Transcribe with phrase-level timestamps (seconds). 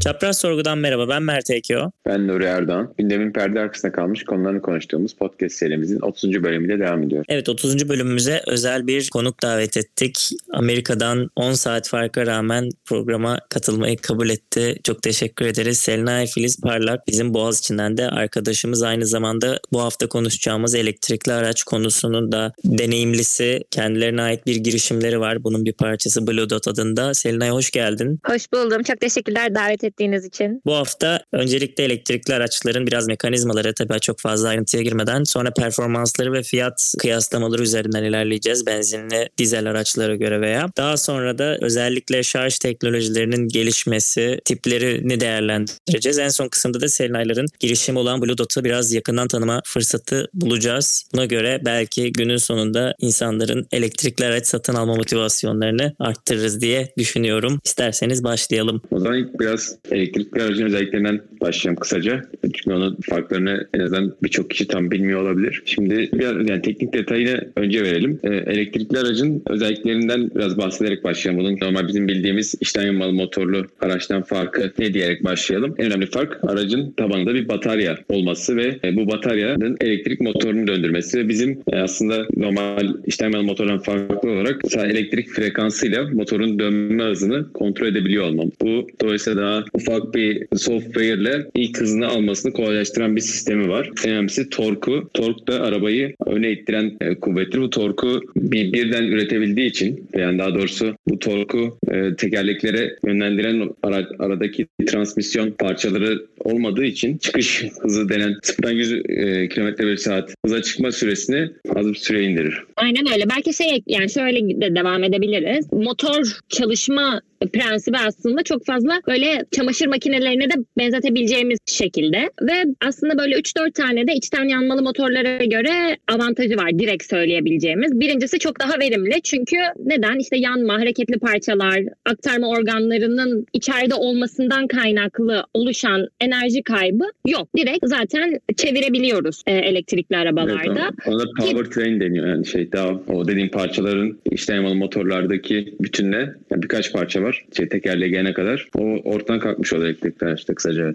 [0.00, 1.90] Çapraz Sorgu'dan merhaba ben Mert Ekeo.
[2.06, 2.94] Ben Nuri Erdoğan.
[2.98, 6.42] Gündemin perde arkasında kalmış konularını konuştuğumuz podcast serimizin 30.
[6.42, 7.24] bölümüyle devam ediyor.
[7.28, 7.88] Evet 30.
[7.88, 10.30] bölümümüze özel bir konuk davet ettik.
[10.52, 14.76] Amerika'dan 10 saat farka rağmen programa katılmayı kabul etti.
[14.84, 15.78] Çok teşekkür ederiz.
[15.78, 18.82] Selena Filiz Parlak bizim Boğaziçi'nden de arkadaşımız.
[18.82, 23.60] Aynı zamanda bu hafta konuşacağımız elektrikli araç konusunun da deneyimlisi.
[23.70, 25.44] Kendilerine ait bir girişimleri var.
[25.44, 27.14] Bunun bir parçası Blue Dot adında.
[27.14, 28.20] Selena'ya hoş geldin.
[28.26, 28.82] Hoş buldum.
[28.82, 30.62] Çok teşekkürler davet ettiğiniz için.
[30.66, 36.42] Bu hafta öncelikle elektrikli araçların biraz mekanizmaları tabii çok fazla ayrıntıya girmeden sonra performansları ve
[36.42, 43.48] fiyat kıyaslamaları üzerinden ilerleyeceğiz benzinli dizel araçlara göre veya daha sonra da özellikle şarj teknolojilerinin
[43.48, 46.18] gelişmesi tiplerini değerlendireceğiz.
[46.18, 51.04] En son kısımda da Selenayların girişimi olan Blue Dot'u biraz yakından tanıma fırsatı bulacağız.
[51.14, 57.60] Buna göre belki günün sonunda insanların elektrikli araç satın alma motivasyonlarını arttırırız diye düşünüyorum.
[57.64, 58.82] İsterseniz başlayalım.
[58.90, 62.22] O zaman ilk biraz elektrikli aracın özelliklerinden başlayalım kısaca.
[62.42, 65.62] Çünkü onun farklarını en azından birçok kişi tam bilmiyor olabilir.
[65.64, 68.20] Şimdi biraz yani teknik detayını önce verelim.
[68.22, 71.44] Ee, elektrikli aracın özelliklerinden biraz bahsederek başlayalım.
[71.44, 75.74] Bunun normal bizim bildiğimiz içten yanmalı motorlu araçtan farkı ne diyerek başlayalım.
[75.78, 81.18] En önemli fark aracın tabanında bir batarya olması ve e, bu bataryanın elektrik motorunu döndürmesi
[81.18, 87.52] ve bizim e, aslında normal içten yanmalı motordan farklı olarak elektrik frekansıyla motorun dönme hızını
[87.52, 88.50] kontrol edebiliyor olmam.
[88.60, 93.90] Bu dolayısıyla daha ufak bir software ile ilk hızını almasını kolaylaştıran bir sistemi var.
[94.04, 95.10] En önemlisi torku.
[95.14, 97.60] Tork da arabayı öne ittiren e, kuvvettir.
[97.60, 104.08] Bu torku bir, birden üretebildiği için yani daha doğrusu bu torku e, tekerleklere yönlendiren ara,
[104.18, 110.62] aradaki transmisyon parçaları olmadığı için çıkış hızı denen 0'dan 100 e, km bir saat hıza
[110.62, 112.64] çıkma süresini az bir süre indirir.
[112.76, 113.24] Aynen öyle.
[113.36, 115.72] Belki şey yani şöyle de devam edebiliriz.
[115.72, 123.34] Motor çalışma prensibi aslında çok fazla böyle çamaşır makinelerine de benzetebileceğimiz şekilde ve aslında böyle
[123.34, 128.00] 3-4 tane de içten yanmalı motorlara göre avantajı var direkt söyleyebileceğimiz.
[128.00, 130.18] Birincisi çok daha verimli çünkü neden?
[130.18, 137.48] İşte yanma, hareketli parçalar, aktarma organlarının içeride olmasından kaynaklı oluşan enerji kaybı yok.
[137.56, 140.90] Direkt zaten çevirebiliyoruz e, elektrikli arabalarda.
[141.06, 146.34] Evet, ona power train deniyor yani şey daha o dediğim parçaların içten yanmalı motorlardaki bütünle
[146.50, 147.44] yani birkaç parça var var.
[147.56, 148.68] Şey, tekerleğe gelene kadar.
[148.78, 150.94] O ortadan kalkmış oluyor elektrikli araçta kısaca.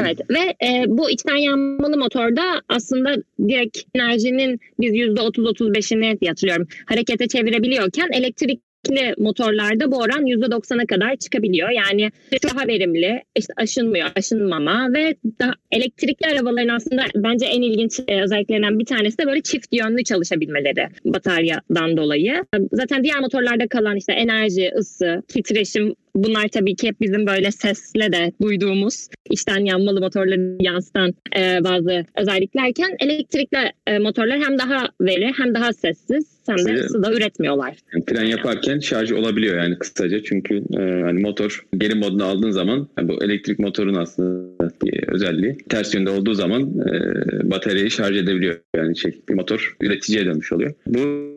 [0.00, 3.14] Evet ve e, bu içten yanmalı motorda aslında
[3.48, 11.70] direkt enerjinin biz %30-35'ini hatırlıyorum harekete çevirebiliyorken elektrik elektrikli motorlarda bu oran %90'a kadar çıkabiliyor.
[11.70, 12.10] Yani
[12.44, 18.78] daha verimli, işte aşınmıyor, aşınmama ve daha elektrikli arabaların aslında bence en ilginç e, özelliklerinden
[18.78, 22.44] bir tanesi de böyle çift yönlü çalışabilmeleri bataryadan dolayı.
[22.72, 28.12] Zaten diğer motorlarda kalan işte enerji, ısı, titreşim Bunlar tabii ki hep bizim böyle sesle
[28.12, 35.32] de duyduğumuz içten yanmalı motorları yansıtan e, bazı özelliklerken elektrikli e, motorlar hem daha veri
[35.36, 37.76] hem daha sessiz hem de ısı da üretmiyorlar.
[37.94, 42.88] Yani fren yaparken şarj olabiliyor yani kısaca çünkü e, hani motor geri modunu aldığın zaman
[42.98, 48.56] yani bu elektrik motorun aslında bir özelliği ters yönde olduğu zaman e, bataryayı şarj edebiliyor
[48.76, 50.74] yani şey bir motor üreticiye dönmüş oluyor.
[50.86, 51.30] Bu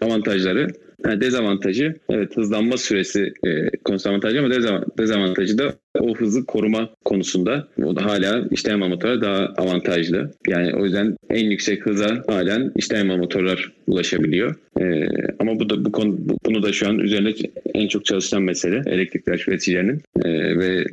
[0.00, 0.68] avantajları
[1.06, 4.50] yani dezavantajı evet hızlanma süresi e, konusu avantajı ama
[4.98, 10.30] dezavantajı da o hızı koruma konusunda o da hala işlem motorlar daha avantajlı.
[10.48, 14.54] Yani o yüzden en yüksek hıza halen işlem motorlar ulaşabiliyor.
[14.80, 17.34] Ee, ama bu da bu konu bunu da şu an üzerinde
[17.74, 20.84] en çok çalışılan mesele elektrikli araç üreticilerinin ee, ve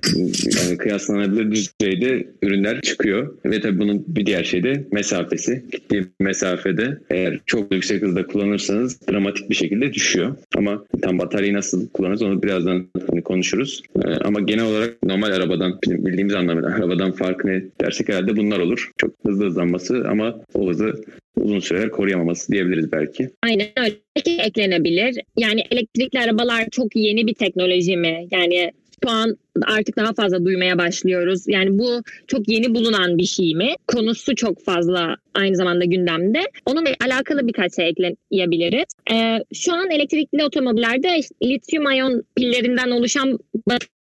[0.57, 3.38] yani kıyaslanabilir düzeyde ürünler çıkıyor.
[3.45, 5.63] Ve tabii bunun bir diğer şey de mesafesi.
[5.72, 10.35] Gittiği mesafede eğer çok yüksek hızda kullanırsanız dramatik bir şekilde düşüyor.
[10.56, 13.81] Ama tam bataryayı nasıl kullanırız onu birazdan hani konuşuruz.
[13.95, 18.91] Ee, ama genel olarak normal arabadan bildiğimiz anlamda arabadan farkı ne dersek herhalde bunlar olur.
[18.97, 20.94] Çok hızlı hızlanması ama o hızı
[21.35, 23.29] uzun süreler koruyamaması diyebiliriz belki.
[23.44, 23.95] Aynen öyle.
[24.16, 25.16] Belki eklenebilir.
[25.38, 28.27] Yani elektrikli arabalar çok yeni bir teknoloji mi?
[28.31, 28.71] Yani
[29.04, 31.44] şu an artık daha fazla duymaya başlıyoruz.
[31.48, 33.74] Yani bu çok yeni bulunan bir şey mi?
[33.88, 36.39] Konusu çok fazla aynı zamanda gündemde.
[36.65, 38.86] Onunla alakalı birkaç şey ekleyebiliriz.
[39.12, 43.39] Ee, şu an elektrikli otomobillerde lityum ayon pillerinden oluşan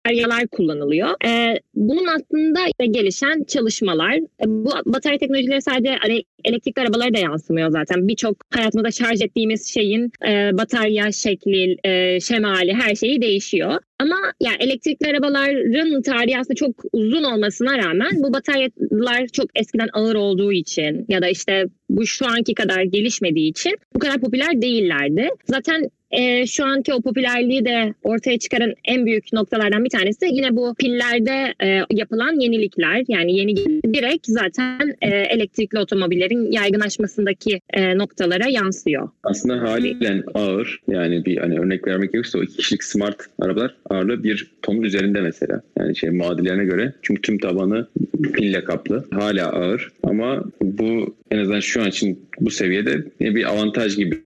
[0.06, 1.08] bataryalar kullanılıyor.
[1.26, 4.14] Ee, bunun aslında gelişen çalışmalar.
[4.14, 5.98] E, bu batarya teknolojileri sadece
[6.44, 8.08] elektrikli arabalara da yansımıyor zaten.
[8.08, 13.78] Birçok hayatımızda şarj ettiğimiz şeyin e, batarya şekli, e, şemali her şeyi değişiyor.
[13.98, 20.14] Ama yani elektrikli arabaların tarihi aslında çok uzun olmasına rağmen bu bataryalar çok eskiden ağır
[20.14, 25.28] olduğu için ya da işte bu şu anki kadar gelişmediği için bu kadar popüler değillerdi.
[25.44, 30.56] Zaten e, şu anki o popülerliği de ortaya çıkaran en büyük noktalardan bir tanesi yine
[30.56, 33.04] bu pillerde e, yapılan yenilikler.
[33.08, 33.56] Yani yeni
[33.94, 39.08] direkt zaten e, elektrikli otomobillerin yaygınlaşmasındaki e, noktalara yansıyor.
[39.24, 44.24] Aslında haliyle ağır yani bir hani örnek vermek gerekirse o iki kişilik smart arabalar ağırlığı
[44.24, 45.62] bir tonun üzerinde mesela.
[45.78, 46.92] Yani şey muadillerine göre.
[47.02, 47.88] Çünkü tüm tabanı
[48.32, 49.04] pille kaplı.
[49.10, 54.22] Hala ağır ama bu en azından şu an için bu seviyede bir avantaj gibi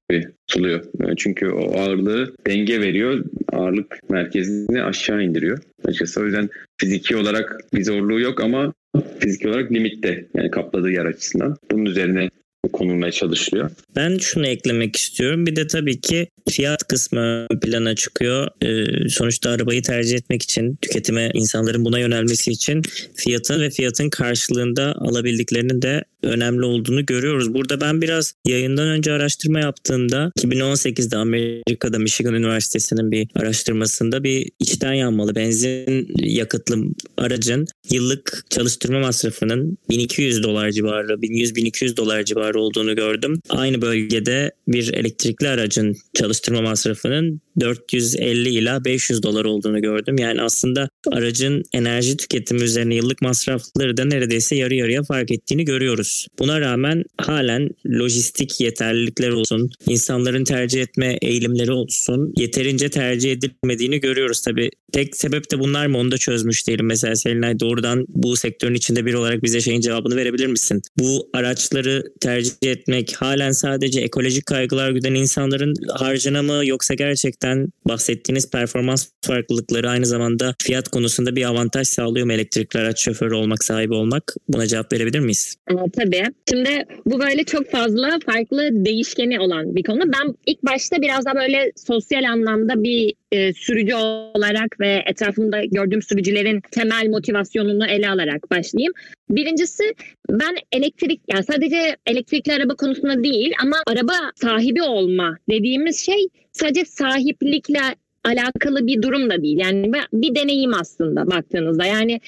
[0.47, 0.85] sunuluyor.
[1.17, 3.25] Çünkü o ağırlığı denge veriyor.
[3.53, 5.59] Ağırlık merkezini aşağı indiriyor.
[5.85, 6.49] Açıkçası o yüzden
[6.81, 8.73] fiziki olarak bir zorluğu yok ama
[9.21, 11.57] fiziki olarak limitte yani kapladığı yer açısından.
[11.71, 12.31] Bunun üzerine
[12.73, 13.71] konulmaya çalışılıyor.
[13.97, 15.47] Ben şunu eklemek istiyorum.
[15.47, 18.49] Bir de tabii ki fiyat kısmı plana çıkıyor.
[18.63, 22.83] Ee, sonuçta arabayı tercih etmek için, tüketime insanların buna yönelmesi için
[23.15, 27.55] fiyatın ve fiyatın karşılığında alabildiklerinin de önemli olduğunu görüyoruz.
[27.55, 34.93] Burada ben biraz yayından önce araştırma yaptığımda 2018'de Amerika'da Michigan Üniversitesi'nin bir araştırmasında bir içten
[34.93, 36.77] yanmalı benzin yakıtlı
[37.17, 43.41] aracın yıllık çalıştırma masrafının 1200 dolar civarı, 1100-1200 dolar civarı olduğunu gördüm.
[43.49, 50.17] Aynı bölgede bir elektrikli aracın çalıştırma masrafının 450 ila 500 dolar olduğunu gördüm.
[50.19, 56.27] Yani aslında aracın enerji tüketimi üzerine yıllık masrafları da neredeyse yarı yarıya fark ettiğini görüyoruz.
[56.39, 64.41] Buna rağmen halen lojistik yeterlilikler olsun, insanların tercih etme eğilimleri olsun yeterince tercih edilmediğini görüyoruz.
[64.41, 66.87] Tabii tek sebep de bunlar mı onu da çözmüş değilim.
[66.87, 70.83] Mesela Selinay doğrudan bu sektörün içinde bir olarak bize şeyin cevabını verebilir misin?
[70.99, 78.51] Bu araçları tercih etmek halen sadece ekolojik kaygılar güden insanların harcına mı yoksa gerçekten bahsettiğiniz
[78.51, 83.95] performans farklılıkları aynı zamanda fiyat konusunda bir avantaj sağlıyor mu elektrikli araç şoförü olmak, sahibi
[83.95, 84.35] olmak?
[84.49, 85.55] Buna cevap verebilir miyiz?
[85.71, 86.25] Ee, tabii.
[86.51, 90.01] Şimdi bu böyle çok fazla farklı değişkeni olan bir konu.
[90.01, 96.03] Ben ilk başta biraz daha böyle sosyal anlamda bir e, sürücü olarak ve etrafımda gördüğüm
[96.03, 98.93] sürücülerin temel motivasyonunu ele alarak başlayayım.
[99.31, 99.95] Birincisi
[100.31, 106.85] ben elektrik yani sadece elektrikli araba konusunda değil ama araba sahibi olma dediğimiz şey sadece
[106.85, 107.81] sahiplikle
[108.27, 109.59] alakalı bir durum da değil.
[109.59, 111.87] Yani bir deneyim aslında baktığınızda.
[111.87, 112.21] Yani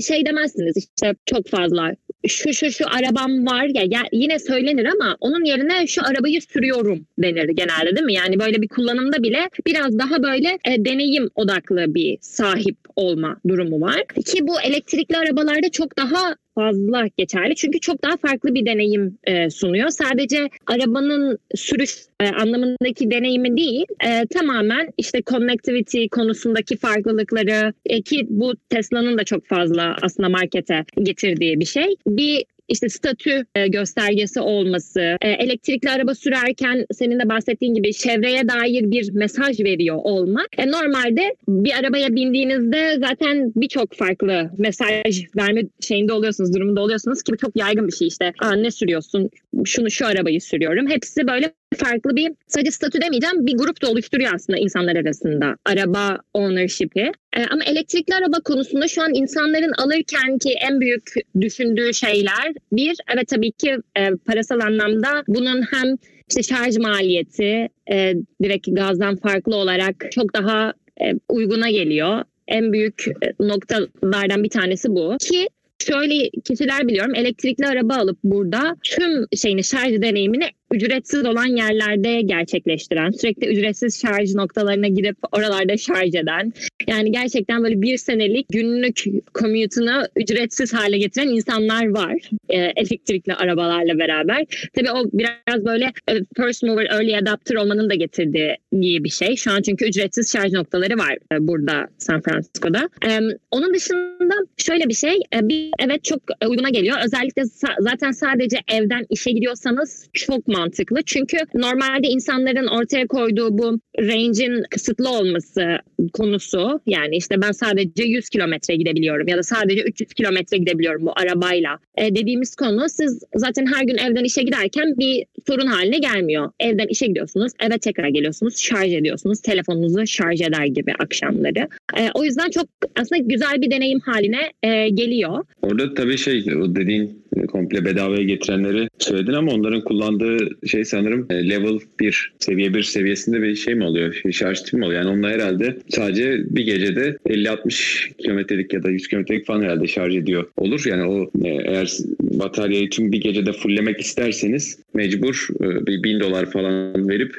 [0.00, 1.94] şey demezsiniz işte çok fazla
[2.26, 7.06] şu şu şu arabam var ya, ya yine söylenir ama onun yerine şu arabayı sürüyorum
[7.18, 8.14] denir genelde değil mi?
[8.14, 13.80] Yani böyle bir kullanımda bile biraz daha böyle e, deneyim odaklı bir sahip olma durumu
[13.80, 14.04] var.
[14.26, 17.54] Ki bu elektrikli arabalarda çok daha fazla geçerli.
[17.54, 19.88] Çünkü çok daha farklı bir deneyim e, sunuyor.
[19.88, 28.26] Sadece arabanın sürüş e, anlamındaki deneyimi değil, e, tamamen işte connectivity konusundaki farklılıkları e, ki
[28.30, 31.96] bu Tesla'nın da çok fazla aslında markete getirdiği bir şey.
[32.06, 38.48] Bir işte statü e, göstergesi olması, e, elektrikli araba sürerken senin de bahsettiğin gibi çevreye
[38.48, 40.48] dair bir mesaj veriyor olmak.
[40.58, 47.32] E, normalde bir arabaya bindiğinizde zaten birçok farklı mesaj verme şeyinde oluyorsunuz, durumunda oluyorsunuz ki
[47.40, 48.32] çok yaygın bir şey işte.
[48.40, 49.30] Aa, ne sürüyorsun?
[49.64, 50.90] Şunu şu arabayı sürüyorum.
[50.90, 56.18] Hepsi böyle farklı bir sadece statü demeyeceğim bir grup da oluşturuyor aslında insanlar arasında araba
[56.34, 57.12] ownership'i.
[57.36, 62.96] E, ama elektrikli araba konusunda şu an insanların alırken ki en büyük düşündüğü şeyler bir
[63.14, 65.96] evet tabii ki e, parasal anlamda bunun hem
[66.30, 72.24] işte şarj maliyeti e, direkt gazdan farklı olarak çok daha e, uyguna geliyor.
[72.48, 75.16] En büyük e, noktalardan bir tanesi bu.
[75.20, 82.20] Ki şöyle kişiler biliyorum elektrikli araba alıp burada tüm şeyini şarj deneyimini ücretsiz olan yerlerde
[82.22, 86.52] gerçekleştiren, sürekli ücretsiz şarj noktalarına gidip oralarda şarj eden,
[86.86, 93.98] yani gerçekten böyle bir senelik günlük commute'unu ücretsiz hale getiren insanlar var e, elektrikli arabalarla
[93.98, 94.44] beraber.
[94.76, 99.36] Tabii o biraz böyle e, first mover, early adapter olmanın da getirdiği bir şey.
[99.36, 102.88] Şu an çünkü ücretsiz şarj noktaları var e, burada San Francisco'da.
[103.06, 103.18] E,
[103.50, 106.96] onun dışında şöyle bir şey, e, bir, evet çok uyguna geliyor.
[107.04, 111.02] Özellikle sa- zaten sadece evden işe gidiyorsanız çok mantıklı.
[111.06, 115.78] Çünkü normalde insanların ortaya koyduğu bu range'in kısıtlı olması
[116.12, 121.12] konusu yani işte ben sadece 100 kilometre gidebiliyorum ya da sadece 300 kilometre gidebiliyorum bu
[121.16, 126.50] arabayla e, dediğimiz konu siz zaten her gün evden işe giderken bir sorun haline gelmiyor.
[126.60, 131.68] Evden işe gidiyorsunuz, eve tekrar geliyorsunuz, şarj ediyorsunuz, telefonunuzu şarj eder gibi akşamları.
[131.98, 135.44] E, o yüzden çok aslında güzel bir deneyim haline e, geliyor.
[135.62, 141.48] Orada tabii şey o dediğin komple bedavaya getirenleri söyledin ama onların kullandığı şey sanırım e,
[141.48, 144.22] level 1, seviye 1 seviyesinde bir şey mi oluyor?
[144.32, 145.00] Şarj tipi mi oluyor?
[145.00, 150.16] Yani onlar herhalde sadece bir gecede 50-60 kilometrelik ya da 100 kilometrelik falan herhalde şarj
[150.16, 150.82] ediyor olur.
[150.86, 156.50] Yani o e, eğer bataryayı tüm bir gecede fulllemek isterseniz mecbur e, bir bin dolar
[156.50, 157.34] falan verip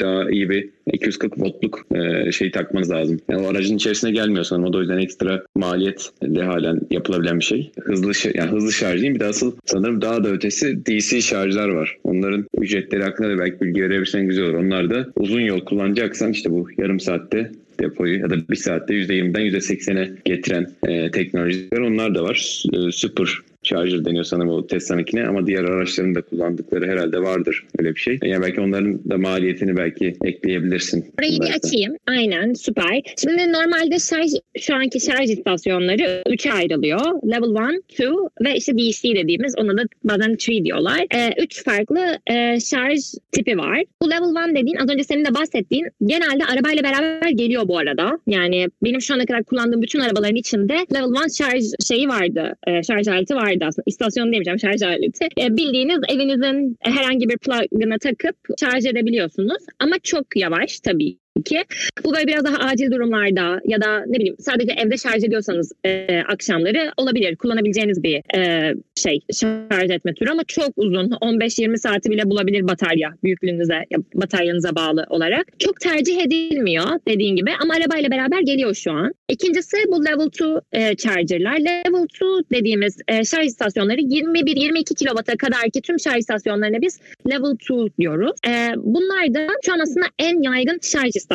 [0.00, 3.20] daha iyi bir 240 voltluk e, şey takmanız lazım.
[3.28, 4.68] Yani o aracın içerisine gelmiyor sanırım.
[4.68, 7.72] O da o yüzden ekstra maliyet de halen yapılabilen bir şey.
[7.80, 11.96] Hızlı yani hızlı şarj değil bir de asıl sanırım daha da ötesi DC şarjlar var.
[12.04, 14.54] Onların ücretleri hakkında da belki bilgi verebilirsen güzel olur.
[14.54, 19.42] Onlar da uzun yol kullanacaksan işte bu yarım saatte depoyu ya da bir saatte %20'den
[19.42, 22.64] %80'e getiren e, teknolojiler onlar da var.
[22.72, 27.94] E, super Charger deniyor sanırım o Tesla'nınkine ama diğer araçların da kullandıkları herhalde vardır öyle
[27.94, 28.18] bir şey.
[28.22, 31.04] Yani belki onların da maliyetini belki ekleyebilirsin.
[31.18, 31.96] Orayı bir açayım.
[32.06, 33.02] Aynen süper.
[33.22, 37.00] Şimdi normalde şarj şu anki şarj istasyonları üçe ayrılıyor.
[37.00, 38.04] Level 1, 2
[38.44, 41.06] ve işte DC dediğimiz ona da bazen 3 diyorlar.
[41.14, 43.00] Ee, üç farklı e, şarj
[43.32, 43.82] tipi var.
[44.02, 48.18] Bu level 1 dediğin az önce senin de bahsettiğin genelde arabayla beraber geliyor bu arada.
[48.26, 52.54] Yani benim şu ana kadar kullandığım bütün arabaların içinde level 1 şarj şeyi vardı.
[52.66, 53.84] E, şarj aleti vardı vardı aslında.
[53.86, 55.24] İstasyon demeyeceğim şarj aleti.
[55.24, 59.62] E, bildiğiniz evinizin herhangi bir plug'ına takıp şarj edebiliyorsunuz.
[59.78, 61.64] Ama çok yavaş tabii ki.
[62.04, 66.20] Bu böyle biraz daha acil durumlarda ya da ne bileyim sadece evde şarj ediyorsanız e,
[66.28, 67.36] akşamları olabilir.
[67.36, 73.14] Kullanabileceğiniz bir e, şey şarj etme türü ama çok uzun 15-20 saati bile bulabilir batarya
[73.24, 75.46] büyüklüğünüze ya bataryanıza bağlı olarak.
[75.58, 79.12] Çok tercih edilmiyor dediğin gibi ama arabayla beraber geliyor şu an.
[79.28, 81.58] İkincisi bu level 2 e, charger'lar.
[81.60, 87.54] Level 2 dediğimiz e, şarj istasyonları 21-22 kW'a kadar ki tüm şarj istasyonlarına biz level
[87.54, 88.32] 2 diyoruz.
[88.46, 91.31] E, bunlar da şu an aslında en yaygın şarj istasyonları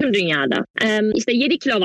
[0.00, 0.64] tüm dünyada.
[0.84, 1.84] E, işte 7 kW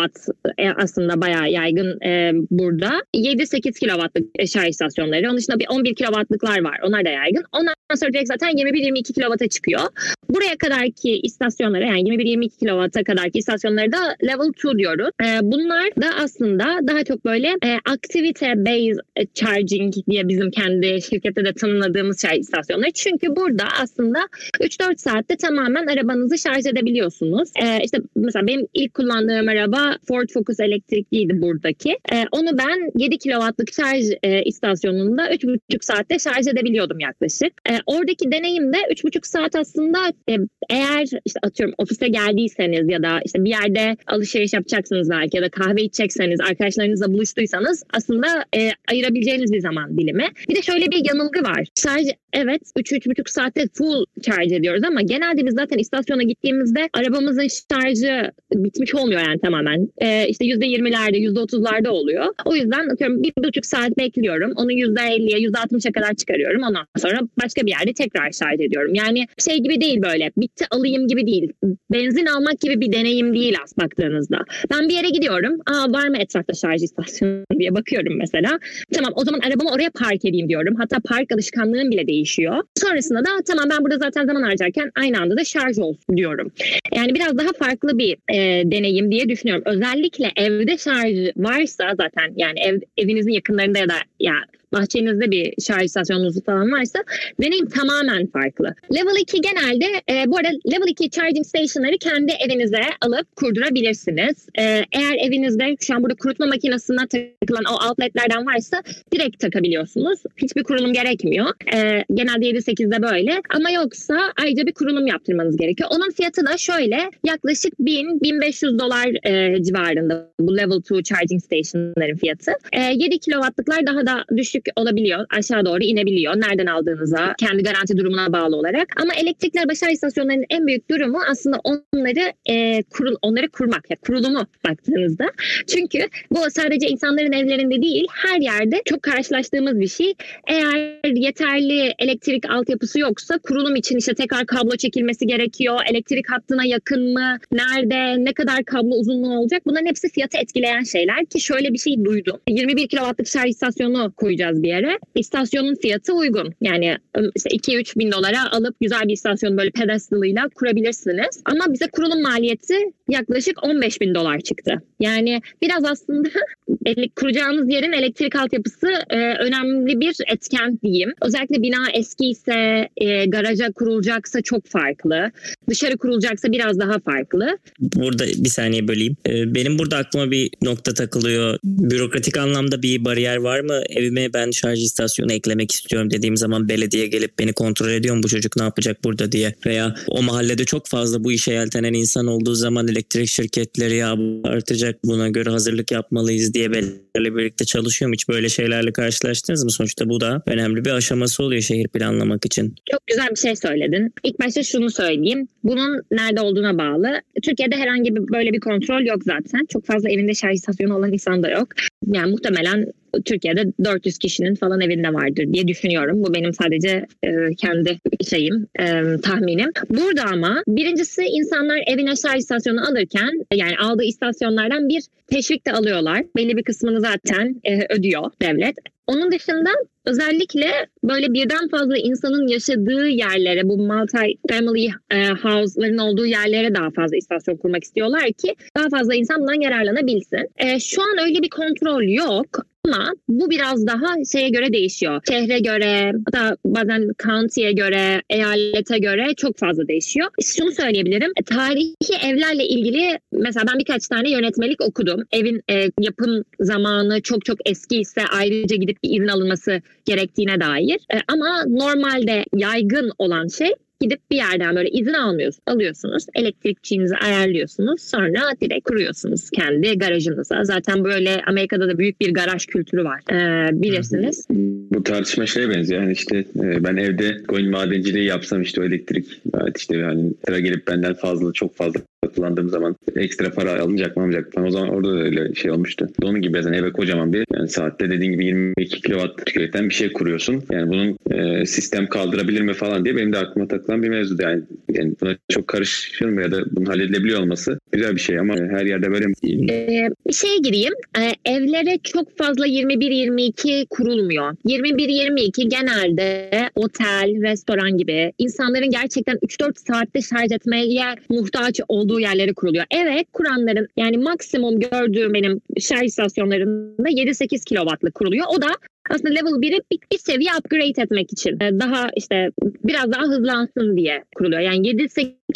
[0.57, 2.91] e, aslında bayağı yaygın e, burada.
[3.15, 5.27] 7-8 kW'lık şarj istasyonları.
[5.27, 6.79] Onun dışında bir 11 kW'lıklar var.
[6.83, 7.43] Onlar da yaygın.
[7.51, 9.81] Ondan sonra direkt zaten 21-22 kW'a çıkıyor.
[10.29, 15.09] Buraya kadarki istasyonlara yani 21-22 kW'a kadarki istasyonları da level 2 diyoruz.
[15.24, 21.45] E, bunlar da aslında daha çok böyle e, aktivite based charging diye bizim kendi şirkette
[21.45, 22.91] de tanımladığımız şarj istasyonları.
[22.91, 24.19] Çünkü burada aslında
[24.59, 27.45] 3-4 saatte tamamen arabanızı şarj edebiliyorsunuz.
[27.64, 31.90] E, işte mesela benim ilk kullandığım araba Ford Focus elektrikliydi buradaki.
[31.90, 37.54] E, onu ben 7 kW'lık şarj e, istasyonunda 3,5 saatte şarj edebiliyordum yaklaşık.
[37.70, 40.00] E, oradaki deneyim de 3,5 saat aslında
[40.30, 40.34] e,
[40.70, 45.50] eğer işte atıyorum ofise geldiyseniz ya da işte bir yerde alışveriş yapacaksınız belki ya da
[45.50, 50.28] kahve içecekseniz arkadaşlarınızla buluştuysanız aslında e, ayırabileceğiniz bir zaman dilimi.
[50.50, 51.68] Bir de şöyle bir yanılgı var.
[51.84, 56.90] Şarj evet 3-3,5 saatte full şarj ediyoruz ama genelde biz zaten istasyona gittiğimizde
[57.36, 59.88] arabamızın şarjı bitmiş olmuyor yani tamamen.
[59.98, 62.25] E, işte %20'lerde %30'larda oluyor.
[62.46, 64.51] O yüzden atıyorum bir buçuk saat bekliyorum.
[64.56, 66.63] Onu %50'ye %60'a kadar çıkarıyorum.
[66.63, 68.94] Ondan sonra başka bir yerde tekrar şarj ediyorum.
[68.94, 71.54] Yani şey gibi değil böyle bitti alayım gibi değil.
[71.92, 74.38] Benzin almak gibi bir deneyim değil as baktığınızda.
[74.72, 75.54] Ben bir yere gidiyorum.
[75.65, 78.60] Aa var mı etrafta şarj istasyonu diye bakıyorum mesela.
[78.94, 80.75] Tamam o zaman arabamı oraya park edeyim diyorum.
[80.77, 82.63] Hatta park alışkanlığım bile değişiyor.
[82.75, 86.51] Sonrasında da tamam ben burada zaten zaman harcarken aynı anda da şarj olsun diyorum.
[86.96, 89.63] Yani biraz daha farklı bir e, deneyim diye düşünüyorum.
[89.65, 94.36] Özellikle evde şarj varsa zaten yani ev, evinizin yakınlarında ya da ya
[94.75, 97.00] bahçenizde bir şarj istasyonunuz falan varsa
[97.41, 98.75] deneyim tamamen farklı.
[98.94, 104.48] Level 2 genelde e, bu arada Level 2 charging station'ları kendi evinize alıp kurdurabilirsiniz.
[104.60, 108.82] E, eğer evinizde şu an burada kurutma makinesine takılan o outletlerden varsa
[109.13, 110.20] direkt takabiliyorsunuz.
[110.38, 111.48] Hiçbir kurulum gerekmiyor.
[111.74, 115.89] E, genelde 7-8'de böyle ama yoksa ayrıca bir kurulum yaptırmanız gerekiyor.
[115.94, 122.51] Onun fiyatı da şöyle yaklaşık 1000-1500 dolar e, civarında bu Level 2 charging station'ların fiyatı.
[122.74, 125.25] E, 7 kW'lıklar daha da düşük olabiliyor.
[125.38, 126.36] Aşağı doğru inebiliyor.
[126.36, 128.88] Nereden aldığınıza, kendi garanti durumuna bağlı olarak.
[129.01, 133.89] Ama elektrikli başarı istasyonlarının en büyük durumu aslında onları e, kurul onları kurmak.
[133.89, 135.25] Yani kurulumu baktığınızda.
[135.67, 136.00] Çünkü
[136.31, 140.13] bu sadece insanların evlerinde değil, her yerde çok karşılaştığımız bir şey.
[140.48, 145.79] Eğer yeterli elektrik altyapısı yoksa kurulum için işte tekrar kablo çekilmesi gerekiyor.
[145.91, 147.38] Elektrik hattına yakın mı?
[147.51, 148.25] Nerede?
[148.25, 149.62] Ne kadar kablo uzunluğu olacak?
[149.65, 152.39] Bunların hepsi fiyatı etkileyen şeyler ki şöyle bir şey duydum.
[152.50, 155.00] 21 kW'lık şarj istasyonu koyacağız gideceğiz bir yere.
[155.16, 156.54] İstasyonun fiyatı uygun.
[156.62, 156.98] Yani
[157.36, 161.42] işte 2-3 bin dolara alıp güzel bir istasyon böyle pedestalıyla kurabilirsiniz.
[161.46, 162.78] Ama bize kurulum maliyeti
[163.10, 164.82] yaklaşık 15 bin dolar çıktı.
[165.00, 166.30] Yani biraz aslında
[167.16, 171.14] kuracağınız yerin elektrik altyapısı e, önemli bir etken diyeyim.
[171.22, 175.32] Özellikle bina eski ise e, garaja kurulacaksa çok farklı.
[175.70, 177.58] Dışarı kurulacaksa biraz daha farklı.
[177.80, 179.16] Burada bir saniye böleyim.
[179.28, 181.58] Benim burada aklıma bir nokta takılıyor.
[181.64, 183.82] Bürokratik anlamda bir bariyer var mı?
[183.90, 188.27] Evime ben şarj istasyonu eklemek istiyorum dediğim zaman belediye gelip beni kontrol ediyor mu bu
[188.27, 192.56] çocuk ne yapacak burada diye veya o mahallede çok fazla bu işe yeltenen insan olduğu
[192.56, 198.13] zaman elektrik şirketleri ya artacak buna göre hazırlık yapmalıyız diye belediyelerle birlikte çalışıyor mu?
[198.13, 199.72] Hiç böyle şeylerle karşılaştınız mı?
[199.72, 202.75] Sonuçta bu da önemli bir aşaması oluyor şehir planlamak için.
[202.92, 204.13] Çok güzel bir şey söyledin.
[204.24, 205.48] İlk başta şunu söyleyeyim.
[205.63, 207.22] Bunun nerede olduğuna bağlı.
[207.44, 209.65] Türkiye'de herhangi bir böyle bir kontrol yok zaten.
[209.70, 211.68] Çok fazla evinde şarj istasyonu olan insan da yok.
[212.08, 212.86] Yani muhtemelen
[213.25, 216.24] Türkiye'de 400 kişinin falan evinde vardır diye düşünüyorum.
[216.24, 218.86] Bu benim sadece e, kendi şeyim, e,
[219.22, 219.69] tahminim.
[219.89, 226.24] Burada ama birincisi insanlar evine şarj istasyonu alırken yani aldığı istasyonlardan bir teşvik de alıyorlar.
[226.36, 228.75] Belli bir kısmını zaten e, ödüyor devlet.
[229.07, 229.69] Onun dışında
[230.05, 230.72] özellikle
[231.03, 237.17] böyle birden fazla insanın yaşadığı yerlere bu multi family e, house'ların olduğu yerlere daha fazla
[237.17, 240.50] istasyon kurmak istiyorlar ki daha fazla insan bundan yararlanabilsin.
[240.57, 245.22] E, şu an öyle bir kontrol yok ama bu biraz daha şeye göre değişiyor.
[245.30, 250.27] Şehre göre, hatta bazen county'ye göre, eyalete göre çok fazla değişiyor.
[250.44, 251.32] Şunu söyleyebilirim.
[251.46, 255.24] Tarihi evlerle ilgili mesela ben birkaç tane yönetmelik okudum.
[255.32, 261.00] Evin e, yapım zamanı çok çok eski ise ayrıca gidip bir izin alınması gerektiğine dair.
[261.13, 263.72] E, ama normalde yaygın olan şey
[264.02, 266.25] gidip bir yerden böyle izin almıyorsunuz, alıyorsunuz.
[266.36, 268.02] Elektrikçinizi ayarlıyorsunuz.
[268.02, 270.64] Sonra direkt kuruyorsunuz kendi garajınıza.
[270.64, 273.22] Zaten böyle Amerika'da da büyük bir garaj kültürü var.
[273.32, 274.48] Ee, bilirsiniz.
[274.92, 276.02] Bu tartışma şeye benziyor.
[276.02, 280.60] Yani işte e, ben evde coin madenciliği yapsam işte o elektrik evet işte yani sıra
[280.60, 282.00] gelip benden fazla çok fazla
[282.36, 284.65] kullandığım zaman ekstra para alınacak mı almayacak mı?
[284.68, 286.08] O zaman orada da öyle şey olmuştu.
[286.24, 290.13] Onun gibi yani eve kocaman bir yani saatte dediğin gibi 22 kilowatt tüketen bir şey
[290.13, 290.63] kuruyorsun.
[290.72, 294.36] Yani bunun e, sistem kaldırabilir mi falan diye benim de aklıma takılan bir mevzu.
[294.42, 294.62] Yani,
[294.94, 299.12] yani buna çok karışıyorum ya da bunun halledilebiliyor olması güzel bir şey ama her yerde
[299.12, 299.25] böyle
[299.70, 300.94] ee, şeye gireyim.
[301.20, 304.56] Ee, evlere çok fazla 21-22 kurulmuyor.
[304.65, 310.86] 21-22 genelde otel, restoran gibi insanların gerçekten 3-4 saatte şarj etmeye
[311.30, 312.86] muhtaç olduğu yerlere kuruluyor.
[312.91, 318.46] Evet kuranların yani maksimum gördüğüm benim şarj istasyonlarında 7-8 kilowattlık kuruluyor.
[318.58, 318.67] O da
[319.10, 322.50] aslında level 1'i bir, bir seviye upgrade etmek için e, daha işte
[322.84, 324.62] biraz daha hızlansın diye kuruluyor.
[324.62, 324.88] Yani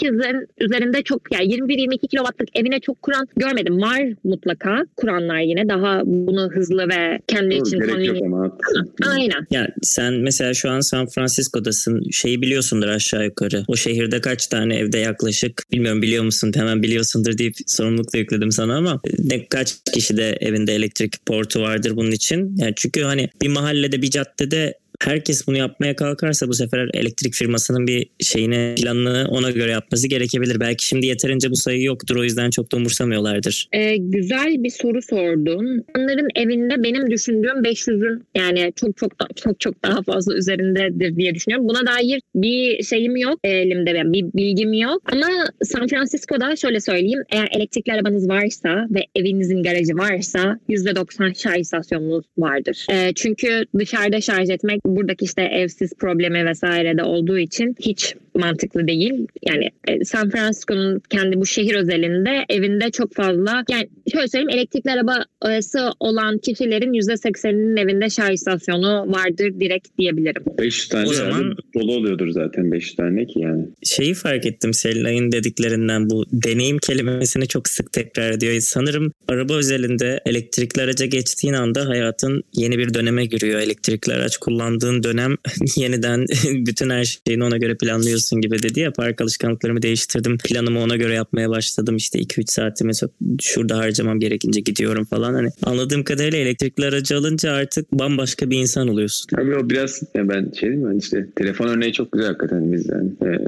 [0.01, 3.81] 7-8'lerin üzerinde çok yani 21-22 kilowattlık evine çok kuran görmedim.
[3.81, 8.93] Var mutlaka kuranlar yine daha bunu hızlı ve kendi Doğru, için haklısın.
[9.07, 9.47] Aynen.
[9.51, 12.09] Ya sen mesela şu an San Francisco'dasın.
[12.11, 13.63] Şeyi biliyorsundur aşağı yukarı.
[13.67, 16.51] O şehirde kaç tane evde yaklaşık bilmiyorum biliyor musun?
[16.55, 21.61] Hemen biliyorsundur deyip sorumluluk da yükledim sana ama ne kaç kişi de evinde elektrik portu
[21.61, 22.55] vardır bunun için?
[22.57, 27.87] Yani çünkü hani bir mahallede bir caddede herkes bunu yapmaya kalkarsa bu sefer elektrik firmasının
[27.87, 30.59] bir şeyini planını ona göre yapması gerekebilir.
[30.59, 33.67] Belki şimdi yeterince bu sayı yoktur o yüzden çok da umursamıyorlardır.
[33.71, 35.85] Ee, güzel bir soru sordun.
[35.97, 41.35] Onların evinde benim düşündüğüm 500'ün yani çok çok da, çok çok daha fazla üzerindedir diye
[41.35, 41.67] düşünüyorum.
[41.69, 45.01] Buna dair bir şeyim yok elimde ben bir bilgim yok.
[45.05, 45.27] Ama
[45.63, 47.23] San Francisco'da şöyle söyleyeyim.
[47.31, 52.85] Eğer elektrikli arabanız varsa ve evinizin garajı varsa %90 şarj istasyonunuz vardır.
[52.91, 58.87] Ee, çünkü dışarıda şarj etmek buradaki işte evsiz problemi vesaire de olduğu için hiç mantıklı
[58.87, 59.27] değil.
[59.47, 64.89] Yani e, San Francisco'nun kendi bu şehir özelinde evinde çok fazla yani şöyle söyleyeyim elektrikli
[64.91, 70.43] arabası olan kişilerin %80'inin evinde şarj istasyonu vardır direkt diyebilirim.
[70.59, 73.65] 500 tane O zaman- dolu oluyordur zaten 500 tane ki yani.
[73.83, 78.59] şeyi fark ettim Selinay'ın dediklerinden bu deneyim kelimesini çok sık tekrar ediyor.
[78.59, 83.59] Sanırım araba özelinde elektrikli araca geçtiğin anda hayatın yeni bir döneme giriyor.
[83.59, 84.37] Elektrikli araç
[84.79, 85.35] kullandığın dönem
[85.75, 86.25] yeniden
[86.65, 90.37] bütün her şeyini ona göre planlıyorsun gibi dedi ya park alışkanlıklarımı değiştirdim.
[90.37, 91.95] Planımı ona göre yapmaya başladım.
[91.95, 95.33] İşte 2-3 saatimi so- şurada harcamam gerekince gidiyorum falan.
[95.33, 99.27] Hani anladığım kadarıyla elektrikli aracı alınca artık bambaşka bir insan oluyorsun.
[99.37, 102.89] Abi o biraz ben şey diyeyim mi hani işte telefon örneği çok güzel hakikaten biz
[102.89, 103.09] yani.
[103.25, 103.39] Ee,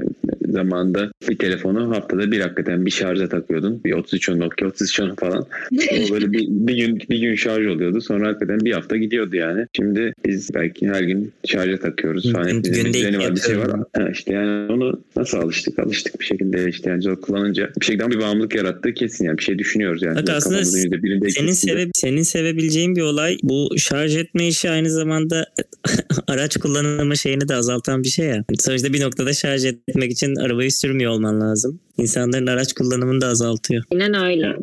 [0.52, 3.84] zamanında bir telefonu haftada bir hakikaten bir şarja takıyordun.
[3.84, 5.46] Bir 33 10 Nokia 33 10 falan.
[5.72, 8.00] O böyle bir, bir gün bir gün şarj oluyordu.
[8.00, 9.66] Sonra hakikaten bir hafta gidiyordu yani.
[9.76, 12.46] Şimdi biz belki her gün şarja takıyoruz falan.
[12.46, 13.70] Gün- günde bir düzeni var bir şey var.
[13.96, 15.78] Ha, işte yani onu nasıl alıştık?
[15.78, 19.38] Alıştık bir şekilde işte yani o kullanınca bir şekilde bir bağımlılık yarattığı kesin yani.
[19.38, 20.16] Bir şey düşünüyoruz yani.
[20.16, 21.52] Bak aslında Senin ikisinde.
[21.54, 25.46] seve senin sevebileceğin bir olay bu şarj etme işi aynı zamanda
[26.28, 28.44] araç kullanımı şeyini de azaltan bir şey ya.
[28.60, 31.80] Sonuçta bir noktada şarj etmek için arabayı sürmüyor olman lazım.
[31.98, 33.82] insanların araç kullanımını da azaltıyor.
[33.92, 34.56] Aynen öyle.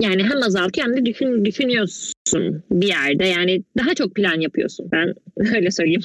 [0.00, 2.12] Yani hem azaltıyor hem de düşün, düşünüyorsun
[2.70, 3.24] bir yerde.
[3.24, 4.88] Yani daha çok plan yapıyorsun.
[4.92, 5.14] Ben
[5.56, 6.02] öyle söyleyeyim.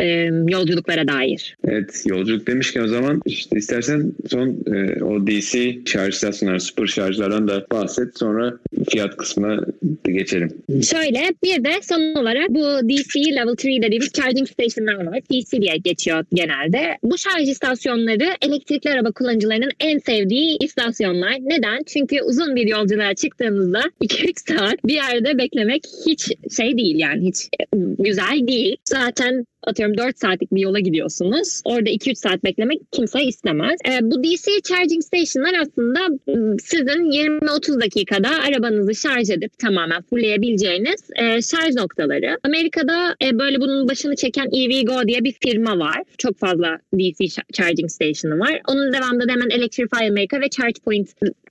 [0.00, 0.06] E,
[0.52, 1.56] yolculuklara dair.
[1.64, 7.48] Evet yolculuk demişken o zaman işte istersen son e, o DC şarj istasyonları, süper şarjlardan
[7.48, 8.18] da bahset.
[8.18, 8.58] Sonra
[8.90, 9.60] fiyat kısmına
[10.04, 10.62] geçelim.
[10.82, 15.20] Şöyle bir de son olarak bu DC Level 3 dediğimiz charging stationlar var.
[15.32, 16.98] DC diye geçiyor genelde.
[17.02, 21.32] Bu şarj istasyonları elektrikli araba kullanıcılarının en sevdiği istasyonlar.
[21.40, 21.82] Neden?
[21.86, 27.48] Çünkü uzun bir yolculuğa çıktığınızda 2-3 saat bir yerde beklemek hiç şey değil yani hiç
[27.98, 28.76] güzel değil.
[28.84, 31.60] Zaten atıyorum 4 saatlik bir yola gidiyorsunuz.
[31.64, 33.80] Orada 2-3 saat beklemek kimse istemez.
[33.88, 41.10] E, bu DC charging station'lar aslında ıı, sizin 20-30 dakikada arabanızı şarj edip tamamen fullleyebileceğiniz
[41.16, 42.38] e, şarj noktaları.
[42.44, 46.02] Amerika'da e, böyle bunun başını çeken EVgo diye bir firma var.
[46.18, 48.60] Çok fazla DC charging station'ı var.
[48.68, 51.08] Onun devamında da hemen Electrify America ve ChargePoint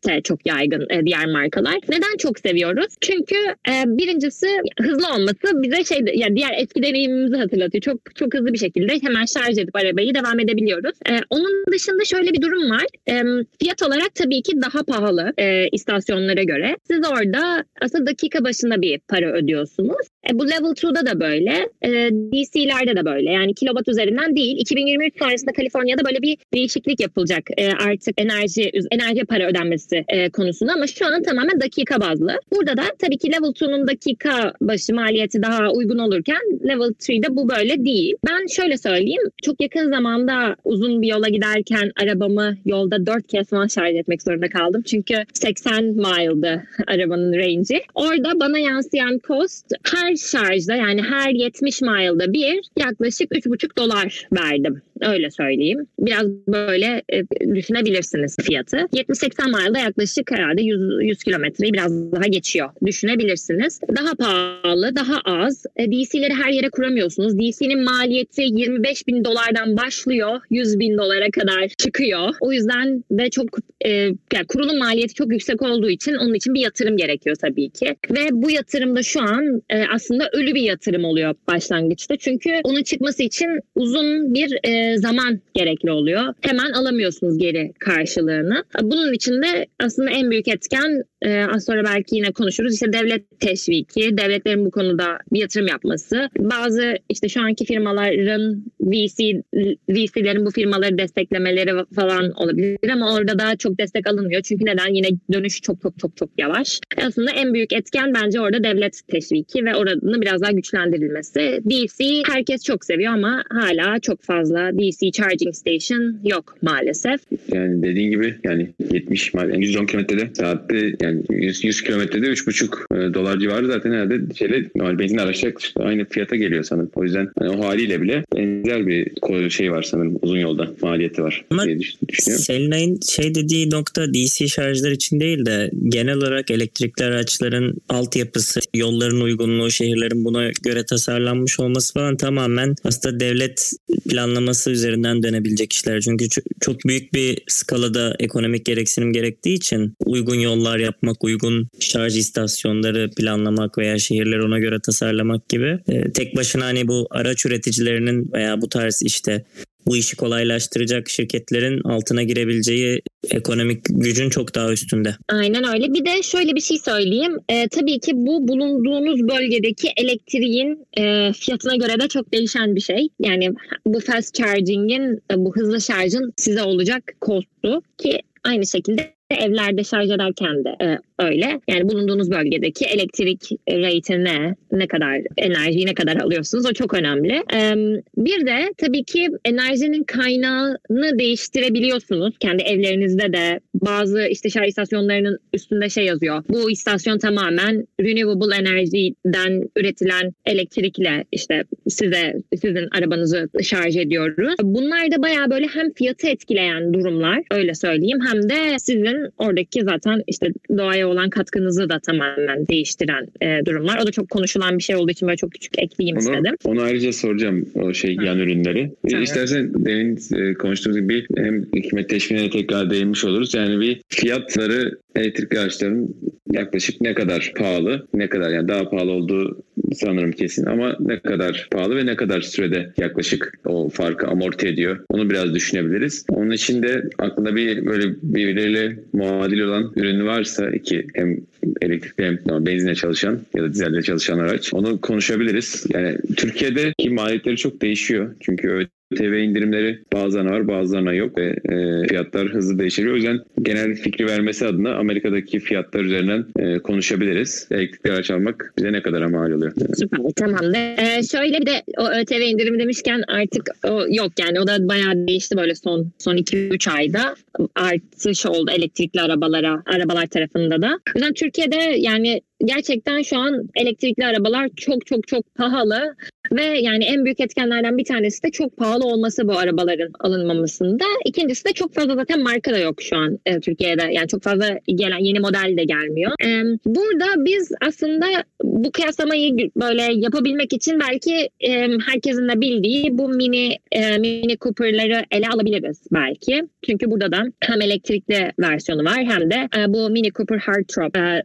[0.08, 1.76] de çok yaygın e, diğer markalar.
[1.90, 2.96] Neden çok seviyoruz?
[3.02, 3.36] Çünkü
[3.70, 4.48] e, birincisi
[4.82, 7.82] hızlı olması bize şey yani diğer eski deneyimimizi hatırlatıyor.
[7.82, 10.94] Çok çok hızlı bir şekilde hemen şarj edip arabayı devam edebiliyoruz.
[11.10, 12.86] E, onun dışında şöyle bir durum var.
[13.10, 13.14] E,
[13.62, 16.76] fiyat olarak tabii ki daha pahalı e, istasyonlara göre.
[16.88, 20.08] Siz orada aslında dakika başına bir para ödüyorsunuz.
[20.30, 21.70] E, bu Level 2'da da böyle.
[21.82, 23.32] E, DC'lerde de böyle.
[23.32, 24.58] Yani kilowatt üzerinden değil.
[24.60, 27.44] 2023 sonrasında Kaliforniya'da böyle bir değişiklik yapılacak.
[27.58, 32.40] E, artık enerji enerji para ödenmesi e, konusunda ama şu an tamamen dakika bazlı.
[32.56, 37.50] Burada da tabii ki Level 2'nun dakika başı maliyeti daha uygun olurken Level 3'de bu
[37.50, 37.95] böyle değil.
[38.28, 39.22] Ben şöyle söyleyeyim.
[39.44, 44.50] Çok yakın zamanda uzun bir yola giderken arabamı yolda 4 kez falan şarj etmek zorunda
[44.50, 44.82] kaldım.
[44.82, 47.82] Çünkü 80 mile'dı arabanın range'i.
[47.96, 54.82] Orada bana yansıyan cost her şarjda yani her 70 mile'da bir yaklaşık 3,5 dolar verdim.
[55.02, 55.88] Öyle söyleyeyim.
[56.00, 57.24] Biraz böyle e,
[57.56, 58.78] düşünebilirsiniz fiyatı.
[58.78, 62.70] 70-80 mile'da yaklaşık herhalde 100, 100 kilometreyi biraz daha geçiyor.
[62.86, 63.80] Düşünebilirsiniz.
[63.98, 65.66] Daha pahalı, daha az.
[65.76, 67.40] E, DC'leri her yere kuramıyorsunuz.
[67.40, 70.40] DC'nin maliyeti 25 bin dolardan başlıyor.
[70.50, 72.30] 100 bin dolara kadar çıkıyor.
[72.40, 73.46] O yüzden de çok
[73.86, 73.90] e,
[74.34, 77.96] yani kurulum maliyeti çok yüksek olduğu için onun için bir yatırım gerekiyor tabii ki.
[78.12, 82.16] Ve bu yatırımda şu an e, aslında ölü bir yatırım oluyor başlangıçta.
[82.16, 86.34] Çünkü onun çıkması için uzun bir e, zaman gerekli oluyor.
[86.42, 88.64] Hemen alamıyorsunuz geri karşılığını.
[88.82, 92.74] Bunun için de aslında en büyük etken e, az sonra belki yine konuşuruz.
[92.74, 96.30] İşte devlet teşviki, devletlerin bu konuda bir yatırım yapması.
[96.40, 99.42] Bazı işte şu anki firmaların VC
[99.90, 104.42] VC'lerin bu firmaları desteklemeleri falan olabilir ama orada da çok destek alınmıyor.
[104.42, 104.94] Çünkü neden?
[104.94, 106.80] Yine dönüş çok çok çok çok yavaş.
[106.98, 111.60] Aslında en büyük etken bence orada devlet teşviki ve oranın biraz daha güçlendirilmesi.
[111.70, 117.22] DC herkes çok seviyor ama hala çok fazla DC charging station yok maalesef.
[117.54, 123.14] Yani dediğin gibi yani 70 yani 110 kilometrede saatte yani 100, 100 kilometrede 3,5 e,
[123.14, 126.92] dolar civarı zaten herhalde şeyle normal benzin araçlar işte aynı fiyata geliyor sanırım.
[126.96, 131.46] O yüzden hani o haliyle bile benzer bir şey var sanırım uzun yolda maliyeti var
[131.52, 132.44] Ama diye düşünüyorum.
[132.44, 139.22] Selinay'ın şey dediği nokta DC şarjlar için değil de genel olarak elektrikli araçların altyapısı, yolların
[139.22, 143.72] uygunluğu, şehirlerin buna göre tasarlanmış olması falan tamamen aslında devlet
[144.10, 146.02] planlaması üzerinden dönebilecek işler.
[146.02, 146.28] Çünkü
[146.62, 153.78] çok büyük bir skalada ekonomik gereksinim gerektiği için uygun yollar yapmak, uygun şarj istasyonları planlamak
[153.78, 158.70] veya şehirleri ona göre tasarlamak gibi e, tek başına hani bu araç üreticilerinin veya bu
[158.70, 159.46] tarz işte
[159.88, 165.16] bu işi kolaylaştıracak şirketlerin altına girebileceği ekonomik gücün çok daha üstünde.
[165.30, 165.94] Aynen öyle.
[165.94, 167.38] Bir de şöyle bir şey söyleyeyim.
[167.50, 173.08] E, tabii ki bu bulunduğunuz bölgedeki elektriğin e, fiyatına göre de çok değişen bir şey.
[173.20, 173.54] Yani
[173.86, 180.66] bu fast charging'in, bu hızlı şarjın size olacak kostu ki aynı şekilde evlerde şarj ederken
[180.66, 181.60] de e, öyle.
[181.70, 187.34] Yani bulunduğunuz bölgedeki elektrik rate ne, ne kadar enerjiyi ne kadar alıyorsunuz o çok önemli.
[187.54, 187.76] E,
[188.18, 192.36] bir de tabii ki enerjinin kaynağını değiştirebiliyorsunuz.
[192.40, 196.44] Kendi evlerinizde de bazı işte şarj istasyonlarının üstünde şey yazıyor.
[196.50, 204.56] Bu istasyon tamamen renewable enerjiden üretilen elektrikle işte size sizin arabanızı şarj ediyoruz.
[204.64, 210.24] Bunlar da bayağı böyle hem fiyatı etkileyen durumlar öyle söyleyeyim hem de sizin oradaki zaten
[210.28, 214.00] işte doğaya olan katkınızı da tamamen değiştiren e, durumlar.
[214.04, 216.56] O da çok konuşulan bir şey olduğu için böyle çok küçük ekleyeyim onu, istedim.
[216.64, 218.92] Onu ayrıca soracağım o şey yan ürünleri.
[219.10, 219.24] Tamam.
[219.24, 223.54] İstersen demin e, konuştuğumuz gibi hem hikmet teşviğine tekrar değinmiş oluruz.
[223.54, 226.10] Yani bir fiyatları elektrikli araçların
[226.52, 231.68] yaklaşık ne kadar pahalı, ne kadar yani daha pahalı olduğu sanırım kesin ama ne kadar
[231.72, 235.06] pahalı ve ne kadar sürede yaklaşık o farkı amorti ediyor.
[235.10, 236.26] Onu biraz düşünebiliriz.
[236.30, 241.38] Onun için de aklında bir böyle birbirleriyle muadil olan ürün varsa iki hem
[241.82, 245.86] elektrikli hem benzinle çalışan ya da dizelle çalışan araç onu konuşabiliriz.
[245.94, 248.36] Yani Türkiye'de maliyetleri çok değişiyor.
[248.40, 253.14] Çünkü TV indirimleri bazılarına var bazılarına yok ve e, fiyatlar hızlı değişebiliyor.
[253.14, 257.68] O yüzden genel fikri vermesi adına Amerika'daki fiyatlar üzerinden e, konuşabiliriz.
[257.72, 259.74] Elektrikli araç almak bize ne kadar mal oluyor?
[259.96, 260.76] Süper tamam.
[260.76, 265.28] Ee, şöyle bir de o ÖTV indirimi demişken artık o yok yani o da bayağı
[265.28, 267.36] değişti böyle son son 2-3 ayda
[267.76, 271.00] artış oldu elektrikli arabalara arabalar tarafında da.
[271.08, 276.16] O yüzden Türkiye'de yani gerçekten şu an elektrikli arabalar çok çok çok pahalı
[276.52, 281.04] ve yani en büyük etkenlerden bir tanesi de çok pahalı olması bu arabaların alınmamasında.
[281.26, 284.04] İkincisi de çok fazla zaten marka da yok şu an e, Türkiye'de.
[284.12, 286.32] Yani çok fazla gelen yeni model de gelmiyor.
[286.46, 288.26] E, burada biz aslında
[288.64, 291.72] bu kıyaslamayı böyle yapabilmek için belki e,
[292.06, 296.64] herkesin de bildiği bu mini e, mini Cooper'ları ele alabiliriz belki.
[296.86, 301.44] Çünkü burada da hem elektrikli versiyonu var hem de e, bu Mini Cooper Hardtop e,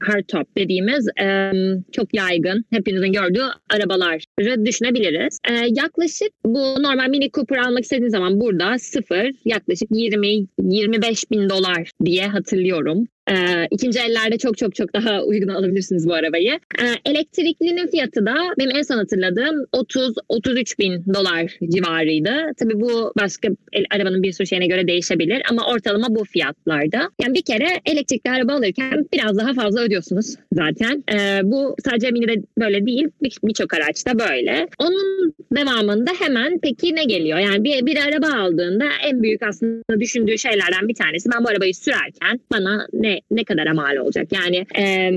[0.00, 1.50] hardtop dediğimiz e,
[1.92, 5.38] çok yaygın hepinizin gördüğü arabaları düşünebiliriz.
[5.50, 11.90] E, yaklaşık bu normal Mini Cooper almak istediğiniz zaman burada sıfır yaklaşık 20-25 bin dolar
[12.04, 13.06] diye hatırlıyorum.
[13.30, 16.52] Ee, ikinci ellerde çok çok çok daha uygun alabilirsiniz bu arabayı.
[16.52, 22.30] Ee, elektriklinin fiyatı da benim en son hatırladığım 30-33 bin dolar civarıydı.
[22.56, 27.10] Tabii bu başka el, arabanın bir sürü şeyine göre değişebilir ama ortalama bu fiyatlarda.
[27.22, 31.04] Yani bir kere elektrikli araba alırken biraz daha fazla ödüyorsunuz zaten.
[31.12, 33.08] Ee, bu sadece Mini'de böyle değil
[33.44, 34.68] birçok bir araçta böyle.
[34.78, 37.38] Onun devamında hemen peki ne geliyor?
[37.38, 41.74] Yani bir, bir araba aldığında en büyük aslında düşündüğü şeylerden bir tanesi ben bu arabayı
[41.74, 44.26] sürerken bana ne ne kadar mal olacak?
[44.32, 45.10] Yani e,